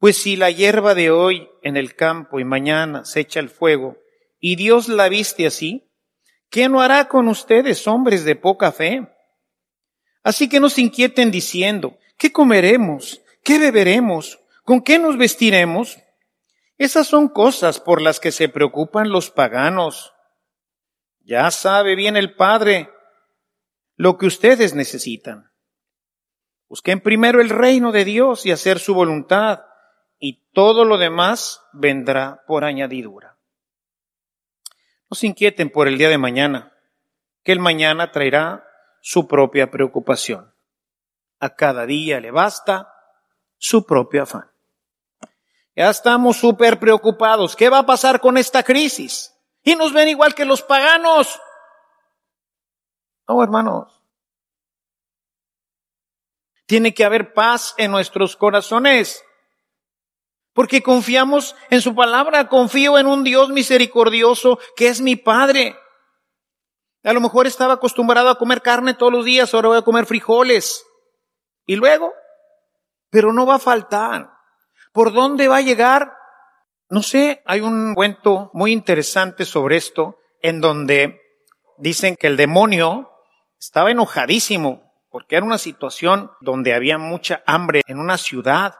Pues 0.00 0.16
si 0.16 0.34
la 0.34 0.50
hierba 0.50 0.96
de 0.96 1.12
hoy 1.12 1.48
en 1.62 1.76
el 1.76 1.94
campo 1.94 2.40
y 2.40 2.44
mañana 2.44 3.04
se 3.04 3.20
echa 3.20 3.38
el 3.38 3.48
fuego, 3.48 3.96
y 4.40 4.56
Dios 4.56 4.88
la 4.88 5.08
viste 5.08 5.46
así, 5.46 5.88
¿qué 6.50 6.68
no 6.68 6.80
hará 6.80 7.06
con 7.06 7.28
ustedes, 7.28 7.86
hombres 7.86 8.24
de 8.24 8.34
poca 8.34 8.72
fe? 8.72 9.06
Así 10.24 10.48
que 10.48 10.58
no 10.58 10.68
se 10.68 10.80
inquieten 10.80 11.30
diciendo, 11.30 11.96
¿qué 12.18 12.32
comeremos? 12.32 13.22
¿Qué 13.44 13.60
beberemos? 13.60 14.40
¿Con 14.64 14.82
qué 14.82 14.98
nos 14.98 15.16
vestiremos? 15.16 15.96
Esas 16.76 17.06
son 17.06 17.28
cosas 17.28 17.78
por 17.78 18.02
las 18.02 18.18
que 18.18 18.32
se 18.32 18.48
preocupan 18.48 19.10
los 19.10 19.30
paganos. 19.30 20.12
Ya 21.20 21.52
sabe 21.52 21.94
bien 21.94 22.16
el 22.16 22.34
Padre 22.34 22.90
lo 23.96 24.18
que 24.18 24.26
ustedes 24.26 24.74
necesitan. 24.74 25.50
Busquen 26.68 27.00
primero 27.00 27.40
el 27.40 27.50
reino 27.50 27.92
de 27.92 28.04
Dios 28.04 28.46
y 28.46 28.50
hacer 28.50 28.78
su 28.78 28.94
voluntad, 28.94 29.60
y 30.18 30.42
todo 30.52 30.84
lo 30.84 30.98
demás 30.98 31.62
vendrá 31.72 32.42
por 32.46 32.64
añadidura. 32.64 33.36
No 35.10 35.14
se 35.14 35.26
inquieten 35.26 35.70
por 35.70 35.86
el 35.86 35.98
día 35.98 36.08
de 36.08 36.18
mañana, 36.18 36.72
que 37.42 37.52
el 37.52 37.60
mañana 37.60 38.10
traerá 38.10 38.66
su 39.00 39.28
propia 39.28 39.70
preocupación. 39.70 40.52
A 41.38 41.54
cada 41.54 41.84
día 41.84 42.20
le 42.20 42.30
basta 42.30 42.92
su 43.58 43.84
propio 43.84 44.22
afán. 44.22 44.50
Ya 45.76 45.90
estamos 45.90 46.36
súper 46.36 46.78
preocupados. 46.78 47.54
¿Qué 47.56 47.68
va 47.68 47.80
a 47.80 47.86
pasar 47.86 48.20
con 48.20 48.38
esta 48.38 48.62
crisis? 48.62 49.34
Y 49.62 49.76
nos 49.76 49.92
ven 49.92 50.08
igual 50.08 50.34
que 50.34 50.44
los 50.44 50.62
paganos. 50.62 51.38
No, 53.28 53.42
hermanos. 53.42 54.00
Tiene 56.66 56.94
que 56.94 57.04
haber 57.04 57.34
paz 57.34 57.74
en 57.78 57.90
nuestros 57.90 58.36
corazones. 58.36 59.24
Porque 60.52 60.82
confiamos 60.82 61.56
en 61.70 61.80
su 61.80 61.94
palabra, 61.94 62.48
confío 62.48 62.98
en 62.98 63.06
un 63.06 63.24
Dios 63.24 63.50
misericordioso 63.50 64.58
que 64.76 64.88
es 64.88 65.00
mi 65.00 65.16
Padre. 65.16 65.76
A 67.02 67.12
lo 67.12 67.20
mejor 67.20 67.46
estaba 67.46 67.74
acostumbrado 67.74 68.30
a 68.30 68.38
comer 68.38 68.62
carne 68.62 68.94
todos 68.94 69.12
los 69.12 69.24
días, 69.24 69.52
ahora 69.52 69.68
voy 69.68 69.78
a 69.78 69.82
comer 69.82 70.06
frijoles. 70.06 70.86
Y 71.66 71.76
luego, 71.76 72.12
pero 73.10 73.32
no 73.32 73.46
va 73.46 73.56
a 73.56 73.58
faltar. 73.58 74.30
¿Por 74.92 75.12
dónde 75.12 75.48
va 75.48 75.56
a 75.56 75.62
llegar? 75.62 76.14
No 76.88 77.02
sé, 77.02 77.42
hay 77.46 77.60
un 77.60 77.94
cuento 77.94 78.50
muy 78.54 78.72
interesante 78.72 79.44
sobre 79.44 79.76
esto, 79.76 80.18
en 80.40 80.60
donde 80.60 81.20
dicen 81.78 82.16
que 82.16 82.28
el 82.28 82.36
demonio 82.36 83.10
estaba 83.64 83.90
enojadísimo 83.90 84.92
porque 85.08 85.36
era 85.36 85.46
una 85.46 85.58
situación 85.58 86.30
donde 86.40 86.74
había 86.74 86.98
mucha 86.98 87.42
hambre 87.46 87.82
en 87.86 87.98
una 87.98 88.18
ciudad, 88.18 88.74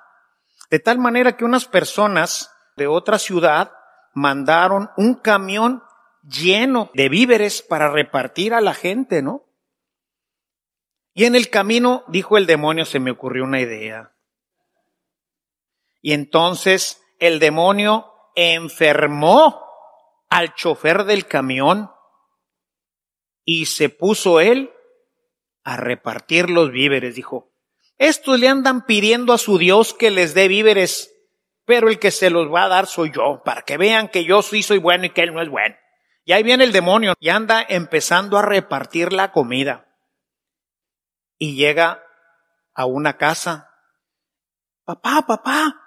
de 0.70 0.78
tal 0.78 0.98
manera 0.98 1.36
que 1.36 1.44
unas 1.44 1.64
personas 1.64 2.50
de 2.76 2.86
otra 2.86 3.18
ciudad 3.18 3.72
mandaron 4.12 4.90
un 4.96 5.14
camión 5.14 5.82
lleno 6.22 6.90
de 6.92 7.08
víveres 7.08 7.62
para 7.62 7.90
repartir 7.90 8.52
a 8.52 8.60
la 8.60 8.74
gente, 8.74 9.22
¿no? 9.22 9.44
Y 11.14 11.24
en 11.24 11.34
el 11.34 11.48
camino, 11.48 12.04
dijo 12.08 12.36
el 12.36 12.46
demonio, 12.46 12.84
se 12.84 13.00
me 13.00 13.12
ocurrió 13.12 13.44
una 13.44 13.60
idea. 13.60 14.12
Y 16.02 16.12
entonces 16.12 17.00
el 17.20 17.38
demonio 17.38 18.12
enfermó 18.34 19.64
al 20.28 20.54
chofer 20.54 21.04
del 21.04 21.26
camión 21.26 21.93
y 23.44 23.66
se 23.66 23.88
puso 23.88 24.40
él 24.40 24.70
a 25.62 25.76
repartir 25.76 26.50
los 26.50 26.70
víveres. 26.70 27.14
Dijo, 27.14 27.52
estos 27.98 28.38
le 28.38 28.48
andan 28.48 28.86
pidiendo 28.86 29.32
a 29.32 29.38
su 29.38 29.58
Dios 29.58 29.94
que 29.94 30.10
les 30.10 30.34
dé 30.34 30.48
víveres, 30.48 31.12
pero 31.64 31.88
el 31.88 31.98
que 31.98 32.10
se 32.10 32.30
los 32.30 32.52
va 32.52 32.64
a 32.64 32.68
dar 32.68 32.86
soy 32.86 33.10
yo, 33.12 33.42
para 33.44 33.62
que 33.62 33.76
vean 33.76 34.08
que 34.08 34.24
yo 34.24 34.42
sí 34.42 34.62
soy 34.62 34.78
bueno 34.78 35.06
y 35.06 35.10
que 35.10 35.22
él 35.22 35.32
no 35.32 35.42
es 35.42 35.48
bueno. 35.48 35.76
Y 36.24 36.32
ahí 36.32 36.42
viene 36.42 36.64
el 36.64 36.72
demonio 36.72 37.14
y 37.20 37.28
anda 37.28 37.64
empezando 37.68 38.38
a 38.38 38.42
repartir 38.42 39.12
la 39.12 39.30
comida. 39.30 39.86
Y 41.38 41.54
llega 41.54 42.02
a 42.74 42.86
una 42.86 43.16
casa. 43.18 43.70
Papá, 44.84 45.24
papá, 45.26 45.82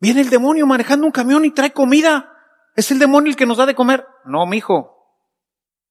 viene 0.00 0.22
el 0.22 0.30
demonio 0.30 0.66
manejando 0.66 1.06
un 1.06 1.12
camión 1.12 1.44
y 1.44 1.50
trae 1.50 1.72
comida. 1.72 2.32
Es 2.74 2.90
el 2.90 2.98
demonio 2.98 3.30
el 3.30 3.36
que 3.36 3.46
nos 3.46 3.58
da 3.58 3.66
de 3.66 3.74
comer. 3.74 4.06
No, 4.24 4.46
mijo. 4.46 4.95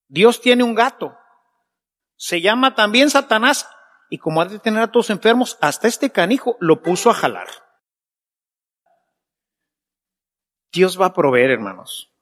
Dios 0.07 0.41
tiene 0.41 0.63
un 0.63 0.75
gato. 0.75 1.17
Se 2.15 2.41
llama 2.41 2.75
también 2.75 3.09
Satanás. 3.09 3.69
Y 4.09 4.19
como 4.19 4.41
ha 4.41 4.45
de 4.45 4.59
tener 4.59 4.81
a 4.81 4.91
todos 4.91 5.09
enfermos, 5.09 5.57
hasta 5.61 5.87
este 5.87 6.11
canijo 6.11 6.57
lo 6.59 6.81
puso 6.81 7.09
a 7.09 7.13
jalar. 7.13 7.47
Dios 10.71 10.99
va 10.99 11.07
a 11.07 11.13
proveer, 11.13 11.51
hermanos. 11.51 12.13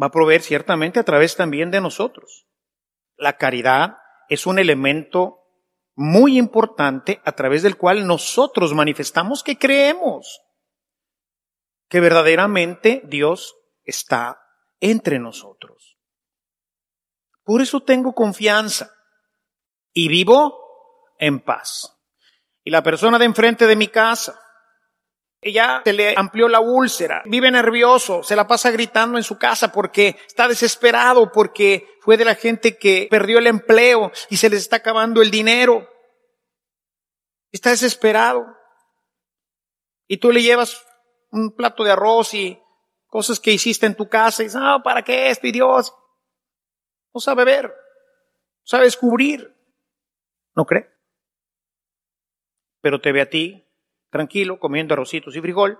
Va 0.00 0.06
a 0.06 0.10
proveer 0.10 0.42
ciertamente 0.42 0.98
a 0.98 1.04
través 1.04 1.36
también 1.36 1.70
de 1.70 1.80
nosotros. 1.80 2.46
La 3.16 3.36
caridad 3.36 3.98
es 4.28 4.46
un 4.46 4.58
elemento 4.58 5.40
muy 5.94 6.38
importante 6.38 7.20
a 7.24 7.32
través 7.32 7.62
del 7.62 7.76
cual 7.76 8.06
nosotros 8.06 8.74
manifestamos 8.74 9.42
que 9.42 9.58
creemos 9.58 10.40
que 11.88 12.00
verdaderamente 12.00 13.02
Dios 13.04 13.56
está 13.84 14.40
entre 14.80 15.18
nosotros. 15.18 15.93
Por 17.44 17.60
eso 17.60 17.80
tengo 17.80 18.14
confianza 18.14 18.90
y 19.92 20.08
vivo 20.08 20.58
en 21.18 21.40
paz. 21.40 21.94
Y 22.64 22.70
la 22.70 22.82
persona 22.82 23.18
de 23.18 23.26
enfrente 23.26 23.66
de 23.66 23.76
mi 23.76 23.88
casa, 23.88 24.40
ella 25.42 25.82
se 25.84 25.92
le 25.92 26.14
amplió 26.16 26.48
la 26.48 26.60
úlcera, 26.60 27.22
vive 27.26 27.50
nervioso, 27.50 28.22
se 28.22 28.34
la 28.34 28.46
pasa 28.46 28.70
gritando 28.70 29.18
en 29.18 29.24
su 29.24 29.38
casa 29.38 29.70
porque 29.70 30.16
está 30.26 30.48
desesperado, 30.48 31.30
porque 31.30 31.86
fue 32.00 32.16
de 32.16 32.24
la 32.24 32.34
gente 32.34 32.78
que 32.78 33.08
perdió 33.10 33.38
el 33.38 33.46
empleo 33.46 34.10
y 34.30 34.38
se 34.38 34.48
les 34.48 34.60
está 34.60 34.76
acabando 34.76 35.20
el 35.20 35.30
dinero. 35.30 35.86
Está 37.52 37.70
desesperado. 37.70 38.46
Y 40.06 40.16
tú 40.16 40.32
le 40.32 40.42
llevas 40.42 40.82
un 41.30 41.54
plato 41.54 41.84
de 41.84 41.92
arroz 41.92 42.32
y 42.32 42.58
cosas 43.06 43.38
que 43.38 43.52
hiciste 43.52 43.84
en 43.84 43.96
tu 43.96 44.08
casa 44.08 44.42
y 44.42 44.46
dices, 44.46 44.60
ah, 44.62 44.80
¿para 44.82 45.02
qué 45.02 45.28
esto? 45.28 45.46
Y 45.46 45.52
Dios 45.52 45.94
no 47.14 47.20
sabe 47.20 47.44
ver, 47.44 47.66
no 47.66 48.66
sabe 48.66 48.84
descubrir. 48.84 49.54
¿No 50.56 50.66
cree? 50.66 50.90
Pero 52.80 53.00
te 53.00 53.12
ve 53.12 53.22
a 53.22 53.30
ti, 53.30 53.66
tranquilo, 54.10 54.58
comiendo 54.58 54.94
arrocitos 54.94 55.34
y 55.34 55.40
frijol. 55.40 55.78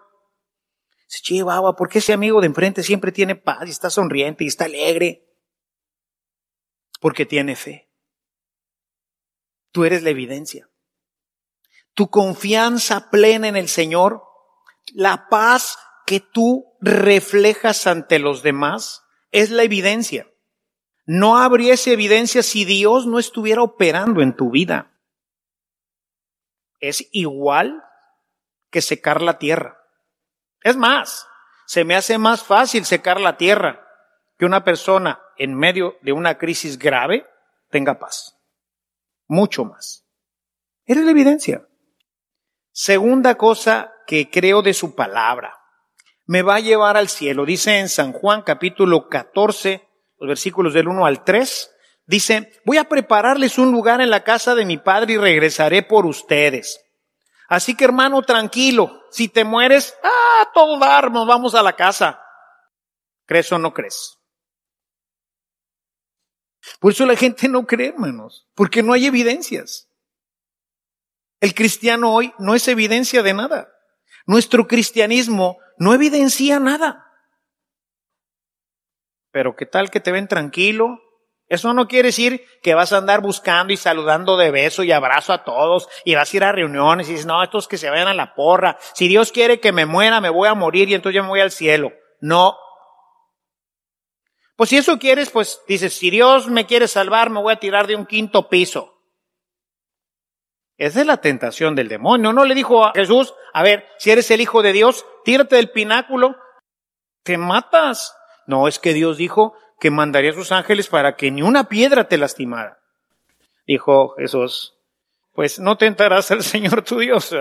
Dice, 1.08 1.22
Chihuahua, 1.22 1.76
¿por 1.76 1.88
qué 1.88 1.98
ese 1.98 2.12
amigo 2.12 2.40
de 2.40 2.46
enfrente 2.46 2.82
siempre 2.82 3.12
tiene 3.12 3.36
paz 3.36 3.66
y 3.66 3.70
está 3.70 3.90
sonriente 3.90 4.44
y 4.44 4.46
está 4.46 4.64
alegre? 4.64 5.28
Porque 7.00 7.26
tiene 7.26 7.56
fe. 7.56 7.90
Tú 9.70 9.84
eres 9.84 10.02
la 10.02 10.10
evidencia. 10.10 10.70
Tu 11.94 12.08
confianza 12.08 13.10
plena 13.10 13.48
en 13.48 13.56
el 13.56 13.68
Señor, 13.68 14.22
la 14.94 15.28
paz 15.28 15.78
que 16.06 16.20
tú 16.20 16.76
reflejas 16.80 17.86
ante 17.86 18.18
los 18.18 18.42
demás, 18.42 19.04
es 19.30 19.50
la 19.50 19.62
evidencia. 19.62 20.28
No 21.06 21.38
habría 21.38 21.74
esa 21.74 21.90
evidencia 21.90 22.42
si 22.42 22.64
Dios 22.64 23.06
no 23.06 23.18
estuviera 23.18 23.62
operando 23.62 24.22
en 24.22 24.34
tu 24.34 24.50
vida. 24.50 24.92
Es 26.80 27.08
igual 27.12 27.82
que 28.70 28.80
secar 28.80 29.20
la 29.22 29.38
tierra. 29.38 29.78
Es 30.62 30.76
más, 30.76 31.26
se 31.66 31.84
me 31.84 31.94
hace 31.94 32.18
más 32.18 32.42
fácil 32.42 32.84
secar 32.84 33.20
la 33.20 33.36
tierra 33.36 33.86
que 34.38 34.46
una 34.46 34.64
persona 34.64 35.20
en 35.36 35.54
medio 35.54 35.96
de 36.02 36.12
una 36.12 36.38
crisis 36.38 36.78
grave 36.78 37.26
tenga 37.70 37.98
paz. 37.98 38.38
Mucho 39.26 39.64
más. 39.64 40.06
Eres 40.86 41.04
la 41.04 41.10
evidencia. 41.10 41.66
Segunda 42.72 43.36
cosa 43.36 43.92
que 44.06 44.30
creo 44.30 44.62
de 44.62 44.74
su 44.74 44.94
palabra. 44.94 45.58
Me 46.26 46.42
va 46.42 46.56
a 46.56 46.60
llevar 46.60 46.96
al 46.96 47.08
cielo. 47.08 47.44
Dice 47.44 47.78
en 47.78 47.88
San 47.88 48.12
Juan 48.12 48.42
capítulo 48.42 49.08
14, 49.08 49.86
los 50.18 50.28
versículos 50.28 50.74
del 50.74 50.88
1 50.88 51.06
al 51.06 51.24
3, 51.24 51.70
dice, 52.06 52.52
voy 52.64 52.78
a 52.78 52.88
prepararles 52.88 53.58
un 53.58 53.72
lugar 53.72 54.00
en 54.00 54.10
la 54.10 54.24
casa 54.24 54.54
de 54.54 54.64
mi 54.64 54.78
padre 54.78 55.14
y 55.14 55.18
regresaré 55.18 55.82
por 55.82 56.06
ustedes. 56.06 56.80
Así 57.48 57.76
que 57.76 57.84
hermano, 57.84 58.22
tranquilo, 58.22 59.02
si 59.10 59.28
te 59.28 59.44
mueres, 59.44 59.94
ah, 60.02 60.50
todo 60.54 60.78
dar, 60.78 61.10
nos 61.10 61.26
vamos 61.26 61.54
a 61.54 61.62
la 61.62 61.74
casa. 61.74 62.20
¿Crees 63.26 63.50
o 63.52 63.58
no 63.58 63.72
crees? 63.72 64.18
Por 66.80 66.92
eso 66.92 67.04
la 67.04 67.16
gente 67.16 67.48
no 67.48 67.66
cree, 67.66 67.88
hermanos, 67.88 68.48
porque 68.54 68.82
no 68.82 68.92
hay 68.92 69.06
evidencias. 69.06 69.88
El 71.40 71.54
cristiano 71.54 72.14
hoy 72.14 72.32
no 72.38 72.54
es 72.54 72.66
evidencia 72.68 73.22
de 73.22 73.34
nada. 73.34 73.68
Nuestro 74.26 74.66
cristianismo 74.66 75.58
no 75.78 75.92
evidencia 75.92 76.58
nada. 76.58 77.04
Pero 79.34 79.56
qué 79.56 79.66
tal 79.66 79.90
que 79.90 79.98
te 79.98 80.12
ven 80.12 80.28
tranquilo. 80.28 81.00
Eso 81.48 81.74
no 81.74 81.88
quiere 81.88 82.10
decir 82.10 82.46
que 82.62 82.74
vas 82.74 82.92
a 82.92 82.98
andar 82.98 83.20
buscando 83.20 83.72
y 83.72 83.76
saludando 83.76 84.36
de 84.36 84.52
beso 84.52 84.84
y 84.84 84.92
abrazo 84.92 85.32
a 85.32 85.42
todos 85.42 85.88
y 86.04 86.14
vas 86.14 86.32
a 86.32 86.36
ir 86.36 86.44
a 86.44 86.52
reuniones 86.52 87.08
y 87.08 87.12
dices, 87.12 87.26
no, 87.26 87.42
estos 87.42 87.66
que 87.66 87.76
se 87.76 87.90
vayan 87.90 88.06
a 88.06 88.14
la 88.14 88.36
porra. 88.36 88.78
Si 88.92 89.08
Dios 89.08 89.32
quiere 89.32 89.58
que 89.58 89.72
me 89.72 89.86
muera, 89.86 90.20
me 90.20 90.30
voy 90.30 90.46
a 90.46 90.54
morir 90.54 90.88
y 90.88 90.94
entonces 90.94 91.16
yo 91.16 91.24
me 91.24 91.30
voy 91.30 91.40
al 91.40 91.50
cielo. 91.50 91.92
No. 92.20 92.56
Pues 94.54 94.70
si 94.70 94.76
eso 94.76 95.00
quieres, 95.00 95.30
pues 95.30 95.60
dices, 95.66 95.98
si 95.98 96.10
Dios 96.10 96.46
me 96.46 96.66
quiere 96.66 96.86
salvar, 96.86 97.28
me 97.28 97.42
voy 97.42 97.54
a 97.54 97.58
tirar 97.58 97.88
de 97.88 97.96
un 97.96 98.06
quinto 98.06 98.48
piso. 98.48 99.00
Esa 100.76 101.00
es 101.00 101.06
la 101.08 101.16
tentación 101.16 101.74
del 101.74 101.88
demonio. 101.88 102.32
No 102.32 102.44
le 102.44 102.54
dijo 102.54 102.84
a 102.84 102.92
Jesús, 102.94 103.34
a 103.52 103.64
ver, 103.64 103.84
si 103.98 104.12
eres 104.12 104.30
el 104.30 104.40
hijo 104.40 104.62
de 104.62 104.72
Dios, 104.72 105.04
tírate 105.24 105.56
del 105.56 105.72
pináculo, 105.72 106.36
te 107.24 107.36
matas. 107.36 108.14
No, 108.46 108.68
es 108.68 108.78
que 108.78 108.92
Dios 108.92 109.16
dijo 109.16 109.54
que 109.80 109.90
mandaría 109.90 110.30
a 110.30 110.34
sus 110.34 110.52
ángeles 110.52 110.88
para 110.88 111.16
que 111.16 111.30
ni 111.30 111.42
una 111.42 111.68
piedra 111.68 112.08
te 112.08 112.18
lastimara. 112.18 112.78
Dijo 113.66 114.14
Jesús, 114.16 114.74
pues 115.32 115.58
no 115.58 115.76
tentarás 115.76 116.30
al 116.30 116.42
Señor 116.42 116.82
tu 116.82 116.98
Dios. 116.98 117.34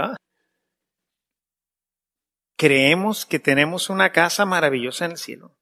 Creemos 2.57 3.25
que 3.25 3.39
tenemos 3.39 3.89
una 3.89 4.11
casa 4.11 4.45
maravillosa 4.45 5.05
en 5.05 5.11
el 5.11 5.17
cielo, 5.17 5.55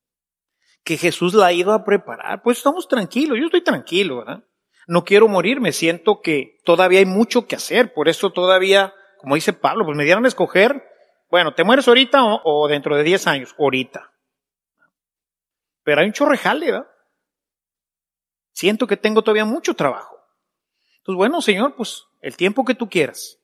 que 0.83 0.97
Jesús 0.97 1.33
la 1.33 1.47
ha 1.47 1.53
ido 1.53 1.73
a 1.73 1.83
preparar. 1.83 2.41
Pues 2.43 2.57
estamos 2.57 2.87
tranquilos, 2.87 3.37
yo 3.39 3.45
estoy 3.45 3.63
tranquilo, 3.63 4.17
¿verdad? 4.17 4.43
No 4.87 5.03
quiero 5.03 5.27
morirme, 5.27 5.71
siento 5.71 6.21
que 6.21 6.59
todavía 6.63 6.99
hay 6.99 7.05
mucho 7.05 7.47
que 7.47 7.55
hacer, 7.55 7.93
por 7.93 8.09
eso 8.09 8.31
todavía, 8.31 8.93
como 9.19 9.35
dice 9.35 9.53
Pablo, 9.53 9.85
pues 9.85 9.97
me 9.97 10.03
dieron 10.03 10.25
a 10.25 10.27
escoger, 10.27 10.83
bueno, 11.29 11.53
¿te 11.53 11.63
mueres 11.63 11.87
ahorita 11.87 12.23
o, 12.23 12.41
o 12.43 12.67
dentro 12.67 12.97
de 12.97 13.03
10 13.03 13.27
años? 13.27 13.55
Ahorita. 13.57 14.10
Pero 15.83 16.01
hay 16.01 16.07
un 16.07 16.13
chorrejale, 16.13 16.71
¿verdad? 16.71 16.87
Siento 18.53 18.87
que 18.87 18.97
tengo 18.97 19.23
todavía 19.23 19.45
mucho 19.45 19.73
trabajo. 19.73 20.17
Entonces, 20.97 21.17
bueno, 21.17 21.41
Señor, 21.41 21.75
pues 21.75 22.05
el 22.21 22.37
tiempo 22.37 22.63
que 22.63 22.75
tú 22.75 22.89
quieras. 22.89 23.39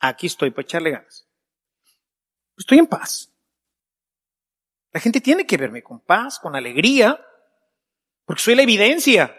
Aquí 0.00 0.26
estoy 0.26 0.50
para 0.50 0.62
echarle 0.62 0.90
ganas. 0.90 1.26
Estoy 2.56 2.78
en 2.78 2.86
paz. 2.86 3.32
La 4.92 5.00
gente 5.00 5.20
tiene 5.20 5.46
que 5.46 5.56
verme 5.56 5.82
con 5.82 6.00
paz, 6.00 6.38
con 6.38 6.56
alegría, 6.56 7.24
porque 8.24 8.42
soy 8.42 8.54
la 8.54 8.62
evidencia. 8.62 9.34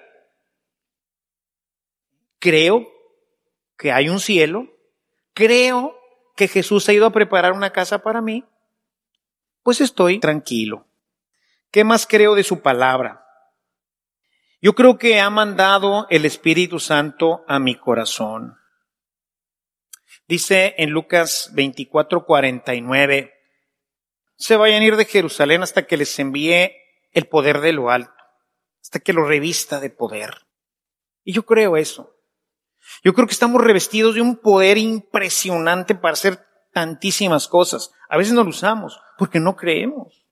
Creo 2.40 2.88
que 3.78 3.92
hay 3.92 4.10
un 4.10 4.20
cielo, 4.20 4.68
creo 5.34 5.96
que 6.36 6.48
Jesús 6.48 6.88
ha 6.90 6.94
ido 6.94 7.06
a 7.06 7.12
preparar 7.12 7.54
una 7.54 7.72
casa 7.72 8.02
para 8.02 8.22
mí, 8.22 8.46
pues 9.64 9.82
estoy 9.82 10.20
tranquilo. 10.20 10.89
¿Qué 11.72 11.84
más 11.84 12.08
creo 12.08 12.34
de 12.34 12.44
su 12.44 12.62
palabra? 12.62 13.26
Yo 14.60 14.74
creo 14.74 14.98
que 14.98 15.20
ha 15.20 15.30
mandado 15.30 16.08
el 16.10 16.26
Espíritu 16.26 16.80
Santo 16.80 17.46
a 17.48 17.60
mi 17.60 17.76
corazón. 17.76 18.58
Dice 20.28 20.74
en 20.80 20.90
Lucas 20.90 21.52
24, 21.54 22.26
49, 22.26 23.34
se 24.36 24.56
vayan 24.58 24.82
a 24.82 24.86
ir 24.86 24.96
de 24.96 25.06
Jerusalén 25.06 25.62
hasta 25.62 25.86
que 25.86 25.98
les 25.98 26.18
envíe 26.18 26.72
el 27.12 27.28
poder 27.28 27.62
de 27.62 27.74
lo 27.74 27.92
alto, 27.92 28.14
hasta 28.82 29.00
que 29.00 29.14
lo 29.14 29.26
revista 29.26 29.80
de 29.80 29.92
poder. 29.92 30.48
Y 31.24 31.34
yo 31.34 31.46
creo 31.46 31.78
eso. 31.78 32.16
Yo 33.04 33.14
creo 33.14 33.28
que 33.28 33.34
estamos 33.34 33.62
revestidos 33.64 34.16
de 34.16 34.22
un 34.22 34.38
poder 34.38 34.80
impresionante 34.80 35.94
para 35.94 36.14
hacer 36.14 36.48
tantísimas 36.74 37.48
cosas. 37.48 37.92
A 38.10 38.18
veces 38.18 38.34
no 38.34 38.44
lo 38.44 38.50
usamos 38.50 39.00
porque 39.20 39.40
no 39.40 39.56
creemos. 39.56 40.29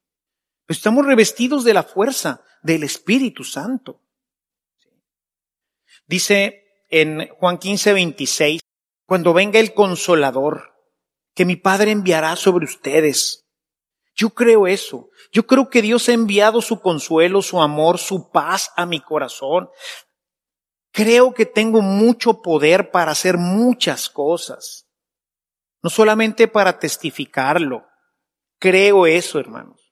Estamos 0.67 1.05
revestidos 1.05 1.63
de 1.63 1.73
la 1.73 1.83
fuerza 1.83 2.43
del 2.61 2.83
Espíritu 2.83 3.43
Santo. 3.43 4.01
Dice 6.07 6.63
en 6.89 7.29
Juan 7.29 7.57
15, 7.57 7.93
26, 7.93 8.61
cuando 9.05 9.33
venga 9.33 9.59
el 9.59 9.73
consolador, 9.73 10.73
que 11.33 11.45
mi 11.45 11.55
Padre 11.55 11.91
enviará 11.91 12.35
sobre 12.35 12.65
ustedes. 12.65 13.47
Yo 14.15 14.31
creo 14.31 14.67
eso. 14.67 15.09
Yo 15.31 15.45
creo 15.45 15.69
que 15.69 15.81
Dios 15.81 16.09
ha 16.09 16.13
enviado 16.13 16.61
su 16.61 16.81
consuelo, 16.81 17.41
su 17.41 17.61
amor, 17.61 17.99
su 17.99 18.31
paz 18.31 18.71
a 18.75 18.85
mi 18.85 18.99
corazón. 18.99 19.69
Creo 20.91 21.33
que 21.33 21.45
tengo 21.45 21.81
mucho 21.81 22.41
poder 22.41 22.89
para 22.89 23.11
hacer 23.11 23.37
muchas 23.37 24.09
cosas. 24.09 24.89
No 25.83 25.89
solamente 25.89 26.47
para 26.47 26.79
testificarlo. 26.79 27.85
Creo 28.59 29.05
eso, 29.05 29.39
hermanos. 29.39 29.86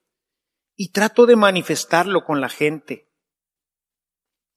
Y 0.76 0.90
trato 0.90 1.26
de 1.26 1.36
manifestarlo 1.36 2.26
con 2.26 2.42
la 2.42 2.50
gente. 2.50 3.08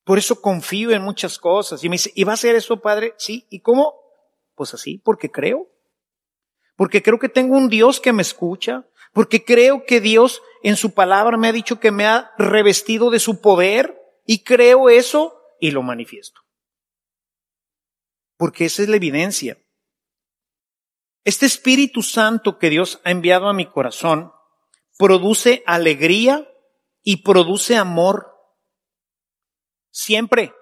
Por 0.05 0.19
eso 0.19 0.41
confío 0.41 0.91
en 0.93 1.03
muchas 1.03 1.39
cosas. 1.39 1.85
Y 1.85 1.89
me 1.89 1.95
dice, 1.95 2.13
¿y 2.15 2.25
va 2.25 2.33
a 2.33 2.39
ser 2.39 2.57
eso, 2.57 2.81
Padre? 2.81 3.15
Sí. 3.19 3.47
¿Y 3.51 3.61
cómo? 3.61 3.95
Pues 4.55 4.73
así, 4.75 4.99
porque 4.99 5.31
creo. 5.31 5.69
Porque 6.77 7.03
creo 7.03 7.19
que 7.19 7.29
tengo 7.29 7.57
un 7.57 7.69
Dios 7.69 8.01
que 8.01 8.13
me 8.13 8.23
escucha. 8.23 8.89
Porque 9.13 9.45
creo 9.45 9.85
que 9.85 10.01
Dios 10.01 10.43
en 10.63 10.77
su 10.77 10.95
palabra 10.95 11.37
me 11.37 11.49
ha 11.49 11.53
dicho 11.53 11.79
que 11.79 11.91
me 11.91 12.07
ha 12.07 12.33
revestido 12.39 13.11
de 13.11 13.19
su 13.19 13.41
poder. 13.41 14.01
Y 14.25 14.45
creo 14.45 14.89
eso 14.89 15.39
y 15.61 15.71
lo 15.73 15.83
manifiesto. 15.83 16.41
Porque 18.39 18.65
esa 18.65 18.83
es 18.83 18.89
la 18.89 18.97
evidencia. 18.97 19.59
Este 21.25 21.45
Espíritu 21.45 22.03
Santo 22.03 22.59
que 22.59 22.71
Dios 22.71 23.01
ha 23.05 23.11
enviado 23.11 23.49
a 23.49 23.53
mi 23.53 23.67
corazón 23.67 24.33
produce 24.99 25.63
alegría 25.67 26.47
y 27.03 27.23
produce 27.23 27.77
amor. 27.77 28.37
Siempre. 29.91 30.53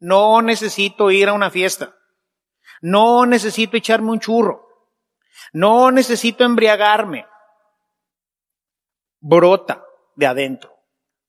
No 0.00 0.42
necesito 0.42 1.10
ir 1.10 1.28
a 1.28 1.32
una 1.32 1.50
fiesta. 1.50 1.96
No 2.82 3.24
necesito 3.24 3.76
echarme 3.76 4.10
un 4.10 4.20
churro. 4.20 4.68
No 5.52 5.90
necesito 5.92 6.44
embriagarme. 6.44 7.26
Brota 9.20 9.84
de 10.16 10.26
adentro. 10.26 10.76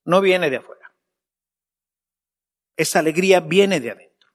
No 0.04 0.20
viene 0.20 0.50
de 0.50 0.58
afuera. 0.58 0.94
Esa 2.76 3.00
alegría 3.00 3.40
viene 3.40 3.80
de 3.80 3.92
adentro. 3.92 4.30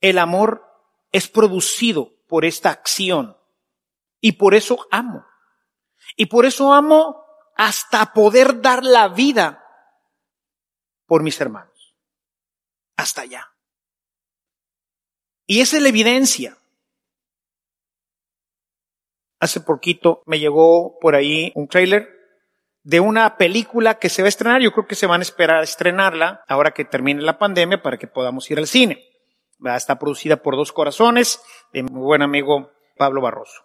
El 0.00 0.18
amor 0.18 0.64
es 1.12 1.28
producido 1.28 2.12
por 2.26 2.44
esta 2.44 2.70
acción 2.70 3.36
y 4.20 4.32
por 4.32 4.54
eso 4.54 4.86
amo. 4.90 5.24
Y 6.14 6.26
por 6.26 6.46
eso 6.46 6.72
amo 6.72 7.24
hasta 7.56 8.12
poder 8.12 8.60
dar 8.60 8.84
la 8.84 9.08
vida 9.08 9.64
por 11.06 11.22
mis 11.22 11.40
hermanos. 11.40 11.94
Hasta 12.96 13.22
allá. 13.22 13.52
Y 15.46 15.60
es 15.60 15.72
la 15.72 15.88
evidencia. 15.88 16.58
Hace 19.38 19.60
poquito 19.60 20.22
me 20.26 20.38
llegó 20.38 20.98
por 20.98 21.14
ahí 21.14 21.52
un 21.54 21.68
trailer 21.68 22.08
de 22.82 23.00
una 23.00 23.36
película 23.36 23.98
que 23.98 24.08
se 24.08 24.22
va 24.22 24.26
a 24.26 24.28
estrenar. 24.28 24.62
Yo 24.62 24.72
creo 24.72 24.86
que 24.86 24.94
se 24.94 25.06
van 25.06 25.20
a 25.20 25.22
esperar 25.22 25.58
a 25.58 25.64
estrenarla 25.64 26.44
ahora 26.48 26.72
que 26.72 26.84
termine 26.84 27.22
la 27.22 27.38
pandemia 27.38 27.82
para 27.82 27.98
que 27.98 28.06
podamos 28.06 28.50
ir 28.50 28.58
al 28.58 28.66
cine. 28.66 29.04
Está 29.64 29.98
producida 29.98 30.36
por 30.36 30.56
Dos 30.56 30.72
Corazones, 30.72 31.40
de 31.72 31.82
mi 31.82 31.90
buen 31.90 32.22
amigo 32.22 32.72
Pablo 32.96 33.20
Barroso. 33.20 33.62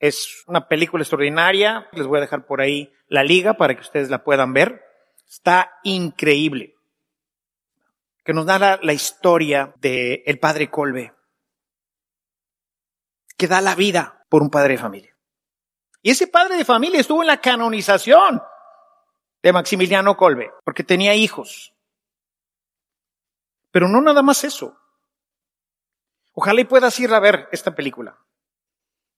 Es 0.00 0.44
una 0.46 0.66
película 0.66 1.02
extraordinaria. 1.02 1.88
Les 1.92 2.06
voy 2.06 2.18
a 2.18 2.22
dejar 2.22 2.46
por 2.46 2.62
ahí 2.62 2.92
la 3.06 3.22
liga 3.22 3.54
para 3.54 3.74
que 3.74 3.82
ustedes 3.82 4.08
la 4.08 4.24
puedan 4.24 4.54
ver. 4.54 4.82
Está 5.28 5.78
increíble. 5.84 6.74
Que 8.24 8.32
nos 8.32 8.46
da 8.46 8.78
la, 8.82 8.92
historia 8.92 9.74
de 9.78 10.22
el 10.26 10.38
padre 10.38 10.70
Colbe. 10.70 11.12
Que 13.36 13.46
da 13.46 13.60
la 13.60 13.74
vida 13.74 14.24
por 14.30 14.42
un 14.42 14.50
padre 14.50 14.74
de 14.74 14.78
familia. 14.78 15.16
Y 16.02 16.10
ese 16.10 16.26
padre 16.26 16.56
de 16.56 16.64
familia 16.64 17.00
estuvo 17.00 17.22
en 17.22 17.26
la 17.26 17.40
canonización 17.40 18.42
de 19.42 19.52
Maximiliano 19.52 20.16
Colbe, 20.16 20.50
porque 20.64 20.82
tenía 20.82 21.14
hijos. 21.14 21.74
Pero 23.70 23.86
no 23.86 24.00
nada 24.00 24.22
más 24.22 24.44
eso. 24.44 24.78
Ojalá 26.32 26.62
y 26.62 26.64
puedas 26.64 26.98
ir 27.00 27.12
a 27.12 27.20
ver 27.20 27.48
esta 27.52 27.74
película. 27.74 28.18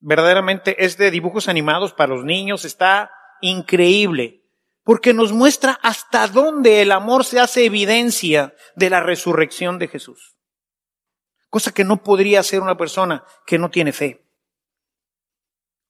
Verdaderamente 0.05 0.83
es 0.83 0.97
de 0.97 1.11
dibujos 1.11 1.47
animados 1.47 1.93
para 1.93 2.13
los 2.13 2.25
niños, 2.25 2.65
está 2.65 3.09
increíble, 3.39 4.43
porque 4.83 5.13
nos 5.13 5.31
muestra 5.31 5.79
hasta 5.81 6.27
dónde 6.27 6.81
el 6.81 6.91
amor 6.91 7.23
se 7.23 7.39
hace 7.39 7.63
evidencia 7.63 8.53
de 8.75 8.89
la 8.89 8.99
resurrección 8.99 9.79
de 9.79 9.87
Jesús. 9.87 10.35
Cosa 11.49 11.73
que 11.73 11.85
no 11.85 12.03
podría 12.03 12.41
hacer 12.41 12.59
una 12.59 12.75
persona 12.75 13.23
que 13.45 13.57
no 13.57 13.71
tiene 13.71 13.93
fe. 13.93 14.25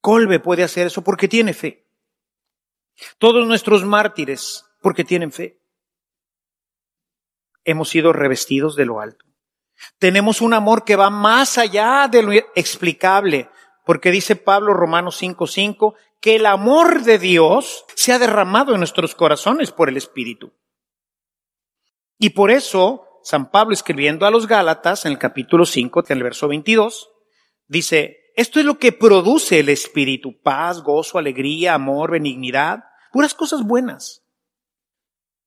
Colbe 0.00 0.38
puede 0.38 0.62
hacer 0.62 0.86
eso 0.86 1.02
porque 1.02 1.26
tiene 1.26 1.52
fe. 1.52 1.84
Todos 3.18 3.44
nuestros 3.48 3.84
mártires 3.84 4.64
porque 4.80 5.02
tienen 5.02 5.32
fe 5.32 5.60
hemos 7.64 7.88
sido 7.88 8.12
revestidos 8.12 8.76
de 8.76 8.84
lo 8.84 9.00
alto. 9.00 9.24
Tenemos 9.98 10.40
un 10.40 10.54
amor 10.54 10.84
que 10.84 10.94
va 10.94 11.10
más 11.10 11.58
allá 11.58 12.06
de 12.06 12.22
lo 12.22 12.32
explicable, 12.54 13.50
porque 13.84 14.10
dice 14.10 14.36
Pablo 14.36 14.74
Romanos 14.74 15.16
5:5 15.20 15.94
que 16.20 16.36
el 16.36 16.46
amor 16.46 17.02
de 17.02 17.18
Dios 17.18 17.84
se 17.94 18.12
ha 18.12 18.18
derramado 18.18 18.72
en 18.72 18.80
nuestros 18.80 19.14
corazones 19.14 19.70
por 19.72 19.88
el 19.88 19.96
Espíritu. 19.96 20.52
Y 22.18 22.30
por 22.30 22.50
eso 22.50 23.20
San 23.22 23.50
Pablo 23.50 23.74
escribiendo 23.74 24.26
a 24.26 24.30
los 24.30 24.46
Gálatas 24.46 25.04
en 25.04 25.12
el 25.12 25.18
capítulo 25.18 25.66
5, 25.66 26.04
en 26.08 26.16
el 26.16 26.22
verso 26.22 26.48
22, 26.48 27.10
dice, 27.66 28.32
esto 28.36 28.60
es 28.60 28.66
lo 28.66 28.78
que 28.78 28.92
produce 28.92 29.60
el 29.60 29.68
Espíritu, 29.68 30.40
paz, 30.40 30.82
gozo, 30.82 31.18
alegría, 31.18 31.74
amor, 31.74 32.10
benignidad, 32.10 32.84
puras 33.12 33.34
cosas 33.34 33.62
buenas 33.62 34.24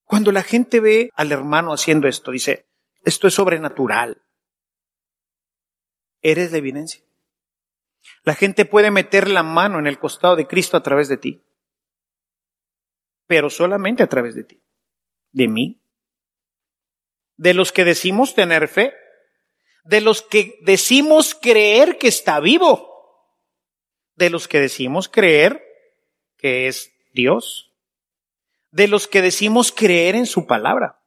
cuando 0.08 0.32
la 0.32 0.42
gente 0.42 0.80
ve 0.80 1.12
al 1.16 1.34
hermano 1.34 1.74
haciendo 1.74 2.08
esto, 2.08 2.32
dice, 2.32 2.70
esto 3.04 3.28
es 3.28 3.34
sobrenatural. 3.34 4.24
Eres 6.22 6.52
de 6.52 6.60
evidencia. 6.60 7.04
La 8.24 8.36
gente 8.36 8.66
puede 8.66 8.92
meter 8.92 9.30
la 9.30 9.44
mano 9.44 9.80
en 9.80 9.88
el 9.88 10.00
costado 10.00 10.36
de 10.36 10.48
Cristo 10.48 10.78
a 10.78 10.84
través 10.84 11.08
de 11.10 11.18
ti, 11.18 11.44
pero 13.26 13.50
solamente 13.50 14.04
a 14.04 14.08
través 14.08 14.36
de 14.36 14.44
ti, 14.44 14.62
de 15.32 15.48
mí, 15.48 15.82
de 17.36 17.54
los 17.54 17.72
que 17.72 17.86
decimos 17.86 18.36
tener 18.36 18.68
fe, 18.68 18.94
de 19.84 20.02
los 20.02 20.22
que 20.22 20.60
decimos 20.62 21.36
creer 21.36 21.98
que 21.98 22.08
está 22.08 22.40
vivo, 22.40 23.34
de 24.16 24.30
los 24.30 24.48
que 24.48 24.60
decimos 24.60 25.08
creer 25.08 25.64
que 26.38 26.68
es 26.68 26.92
Dios 27.14 27.68
de 28.72 28.88
los 28.88 29.08
que 29.08 29.22
decimos 29.22 29.72
creer 29.72 30.16
en 30.16 30.26
su 30.26 30.46
palabra. 30.46 31.02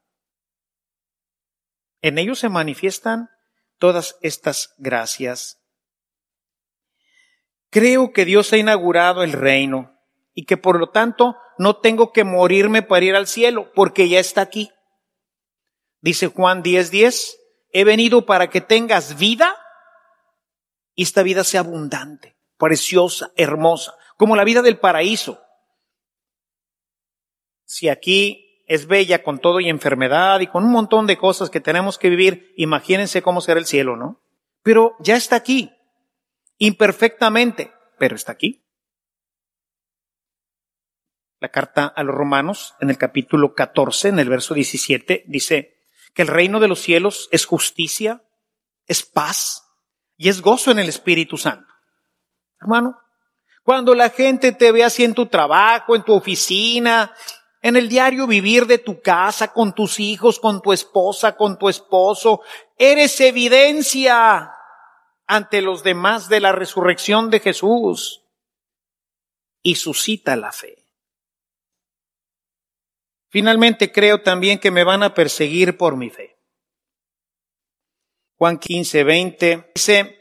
En 2.02 2.18
ellos 2.18 2.38
se 2.38 2.48
manifiestan 2.48 3.30
todas 3.78 4.16
estas 4.22 4.74
gracias. 4.78 5.59
Creo 7.70 8.12
que 8.12 8.24
Dios 8.24 8.52
ha 8.52 8.56
inaugurado 8.56 9.22
el 9.22 9.32
reino 9.32 9.98
y 10.34 10.44
que 10.44 10.56
por 10.56 10.78
lo 10.78 10.90
tanto 10.90 11.36
no 11.58 11.76
tengo 11.76 12.12
que 12.12 12.24
morirme 12.24 12.82
para 12.82 13.04
ir 13.04 13.14
al 13.14 13.26
cielo, 13.26 13.70
porque 13.74 14.08
ya 14.08 14.18
está 14.18 14.40
aquí. 14.40 14.70
Dice 16.00 16.28
Juan 16.28 16.62
10:10, 16.62 16.90
10, 16.90 17.38
he 17.72 17.84
venido 17.84 18.26
para 18.26 18.50
que 18.50 18.60
tengas 18.60 19.18
vida 19.18 19.56
y 20.94 21.04
esta 21.04 21.22
vida 21.22 21.44
sea 21.44 21.60
abundante, 21.60 22.36
preciosa, 22.58 23.32
hermosa, 23.36 23.94
como 24.16 24.36
la 24.36 24.44
vida 24.44 24.62
del 24.62 24.78
paraíso 24.78 25.40
si 27.70 27.88
aquí 27.88 28.64
es 28.66 28.88
bella 28.88 29.22
con 29.22 29.38
todo 29.38 29.60
y 29.60 29.68
enfermedad 29.68 30.40
y 30.40 30.48
con 30.48 30.64
un 30.64 30.72
montón 30.72 31.06
de 31.06 31.16
cosas 31.16 31.50
que 31.50 31.60
tenemos 31.60 31.98
que 31.98 32.10
vivir, 32.10 32.52
imagínense 32.56 33.22
cómo 33.22 33.40
será 33.40 33.60
el 33.60 33.66
cielo, 33.66 33.96
¿no? 33.96 34.24
pero 34.64 34.96
ya 34.98 35.14
está 35.14 35.36
aquí, 35.36 35.70
imperfectamente, 36.60 37.72
pero 37.98 38.14
está 38.14 38.32
aquí. 38.32 38.62
La 41.40 41.48
carta 41.48 41.86
a 41.86 42.02
los 42.04 42.14
romanos, 42.14 42.74
en 42.80 42.90
el 42.90 42.98
capítulo 42.98 43.54
14, 43.54 44.08
en 44.08 44.18
el 44.18 44.28
verso 44.28 44.52
17, 44.52 45.24
dice 45.26 45.78
que 46.14 46.22
el 46.22 46.28
reino 46.28 46.60
de 46.60 46.68
los 46.68 46.80
cielos 46.80 47.30
es 47.32 47.46
justicia, 47.46 48.22
es 48.86 49.02
paz 49.02 49.64
y 50.18 50.28
es 50.28 50.42
gozo 50.42 50.70
en 50.70 50.78
el 50.78 50.90
Espíritu 50.90 51.38
Santo. 51.38 51.72
Hermano, 52.60 53.00
cuando 53.62 53.94
la 53.94 54.10
gente 54.10 54.52
te 54.52 54.70
ve 54.70 54.84
así 54.84 55.02
en 55.02 55.14
tu 55.14 55.26
trabajo, 55.26 55.96
en 55.96 56.02
tu 56.02 56.12
oficina, 56.12 57.14
en 57.62 57.76
el 57.76 57.88
diario 57.88 58.26
vivir 58.26 58.66
de 58.66 58.76
tu 58.76 59.00
casa, 59.00 59.48
con 59.54 59.74
tus 59.74 59.98
hijos, 59.98 60.38
con 60.38 60.60
tu 60.60 60.74
esposa, 60.74 61.36
con 61.36 61.58
tu 61.58 61.70
esposo, 61.70 62.42
eres 62.76 63.18
evidencia 63.22 64.52
ante 65.30 65.62
los 65.62 65.84
demás 65.84 66.28
de 66.28 66.40
la 66.40 66.50
resurrección 66.50 67.30
de 67.30 67.38
Jesús 67.38 68.24
y 69.62 69.76
suscita 69.76 70.34
la 70.34 70.50
fe. 70.50 70.84
Finalmente 73.28 73.92
creo 73.92 74.22
también 74.22 74.58
que 74.58 74.72
me 74.72 74.82
van 74.82 75.04
a 75.04 75.14
perseguir 75.14 75.76
por 75.76 75.96
mi 75.96 76.10
fe. 76.10 76.36
Juan 78.38 78.58
15, 78.58 79.04
20 79.04 79.70
dice, 79.72 80.18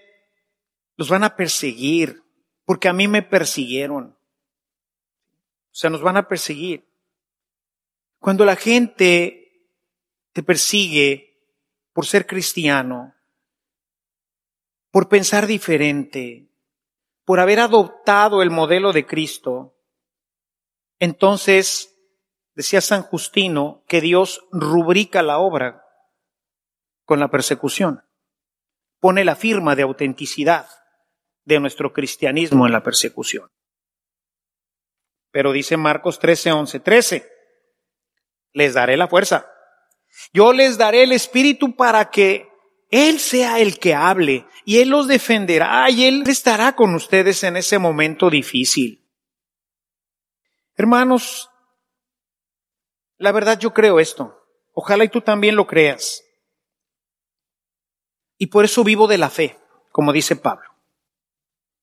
los 0.96 1.10
van 1.10 1.24
a 1.24 1.36
perseguir 1.36 2.22
porque 2.64 2.88
a 2.88 2.94
mí 2.94 3.08
me 3.08 3.24
persiguieron. 3.24 4.16
O 5.72 5.76
sea, 5.76 5.90
nos 5.90 6.04
van 6.04 6.18
a 6.18 6.28
perseguir. 6.28 6.88
Cuando 8.20 8.46
la 8.46 8.56
gente 8.56 9.74
te 10.34 10.44
persigue 10.44 11.36
por 11.94 12.06
ser 12.06 12.28
cristiano, 12.28 13.16
por 14.92 15.10
pensar 15.10 15.48
diferente, 15.48 16.50
por 17.26 17.40
haber 17.40 17.60
adoptado 17.60 18.42
el 18.42 18.50
modelo 18.50 18.94
de 18.94 19.06
Cristo, 19.06 19.76
entonces 21.00 21.90
Decía 22.60 22.82
San 22.82 23.04
Justino 23.04 23.86
que 23.88 24.02
Dios 24.02 24.46
rubrica 24.52 25.22
la 25.22 25.40
obra 25.40 25.86
con 27.06 27.22
la 27.22 27.30
persecución. 27.30 28.04
Pone 29.00 29.24
la 29.24 29.38
firma 29.38 29.78
de 29.78 29.84
autenticidad 29.84 30.68
de 31.46 31.62
nuestro 31.62 31.94
cristianismo 31.94 32.66
en 32.66 32.74
la 32.74 32.84
persecución. 32.84 33.50
Pero 35.32 35.54
dice 35.54 35.78
Marcos 35.78 36.20
13, 36.20 36.52
11, 36.52 36.80
13, 36.82 37.32
les 38.52 38.74
daré 38.74 38.98
la 38.98 39.08
fuerza. 39.08 39.50
Yo 40.34 40.52
les 40.52 40.78
daré 40.78 41.04
el 41.04 41.14
espíritu 41.14 41.78
para 41.78 42.10
que 42.10 42.49
Él 42.90 43.20
sea 43.20 43.60
el 43.60 43.80
que 43.80 43.94
hable 43.94 44.46
y 44.66 44.80
Él 44.80 44.90
los 44.90 45.08
defenderá 45.08 45.90
y 45.90 46.06
Él 46.06 46.24
estará 46.28 46.76
con 46.76 46.96
ustedes 46.96 47.44
en 47.44 47.58
ese 47.58 47.78
momento 47.78 48.30
difícil. 48.30 49.08
Hermanos, 50.76 51.50
la 53.18 53.32
verdad 53.32 53.60
yo 53.60 53.74
creo 53.74 54.00
esto. 54.00 54.36
Ojalá 54.74 55.04
y 55.04 55.10
tú 55.10 55.22
también 55.22 55.56
lo 55.56 55.68
creas. 55.68 56.24
Y 58.38 58.48
por 58.48 58.66
eso 58.66 58.84
vivo 58.84 59.08
de 59.08 59.18
la 59.18 59.30
fe, 59.30 59.60
como 59.92 60.14
dice 60.14 60.36
Pablo. 60.36 60.70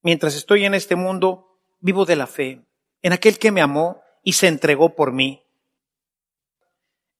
Mientras 0.02 0.34
estoy 0.34 0.64
en 0.64 0.74
este 0.74 0.96
mundo, 0.96 1.60
vivo 1.80 2.06
de 2.06 2.16
la 2.16 2.26
fe, 2.26 2.64
en 3.02 3.12
aquel 3.12 3.38
que 3.38 3.52
me 3.52 3.60
amó 3.60 4.02
y 4.22 4.32
se 4.32 4.48
entregó 4.48 4.96
por 4.96 5.12
mí. 5.12 5.45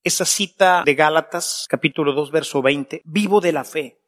Esa 0.07 0.23
cita 0.23 0.83
de 0.85 0.95
Gálatas, 0.95 1.65
capítulo 1.67 2.13
2, 2.13 2.31
verso 2.31 2.61
20, 2.61 3.01
vivo 3.03 3.41
de 3.41 3.51
la 3.51 3.65
fe, 3.65 3.99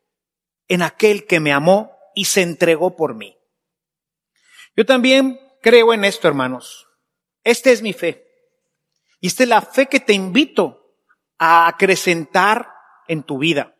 en 0.69 0.81
aquel 0.81 1.27
que 1.27 1.41
me 1.41 1.51
amó 1.51 1.91
y 2.15 2.23
se 2.23 2.41
entregó 2.41 2.95
por 2.95 3.15
mí. 3.15 3.37
Yo 4.77 4.85
también 4.85 5.37
creo 5.61 5.93
en 5.93 6.05
esto, 6.05 6.29
hermanos. 6.29 6.87
Esta 7.43 7.71
es 7.71 7.81
mi 7.81 7.91
fe. 7.91 8.25
Y 9.19 9.27
esta 9.27 9.43
es 9.43 9.49
la 9.49 9.61
fe 9.61 9.87
que 9.87 9.99
te 9.99 10.13
invito 10.13 10.95
a 11.37 11.67
acrecentar 11.67 12.69
en 13.09 13.23
tu 13.23 13.37
vida, 13.37 13.75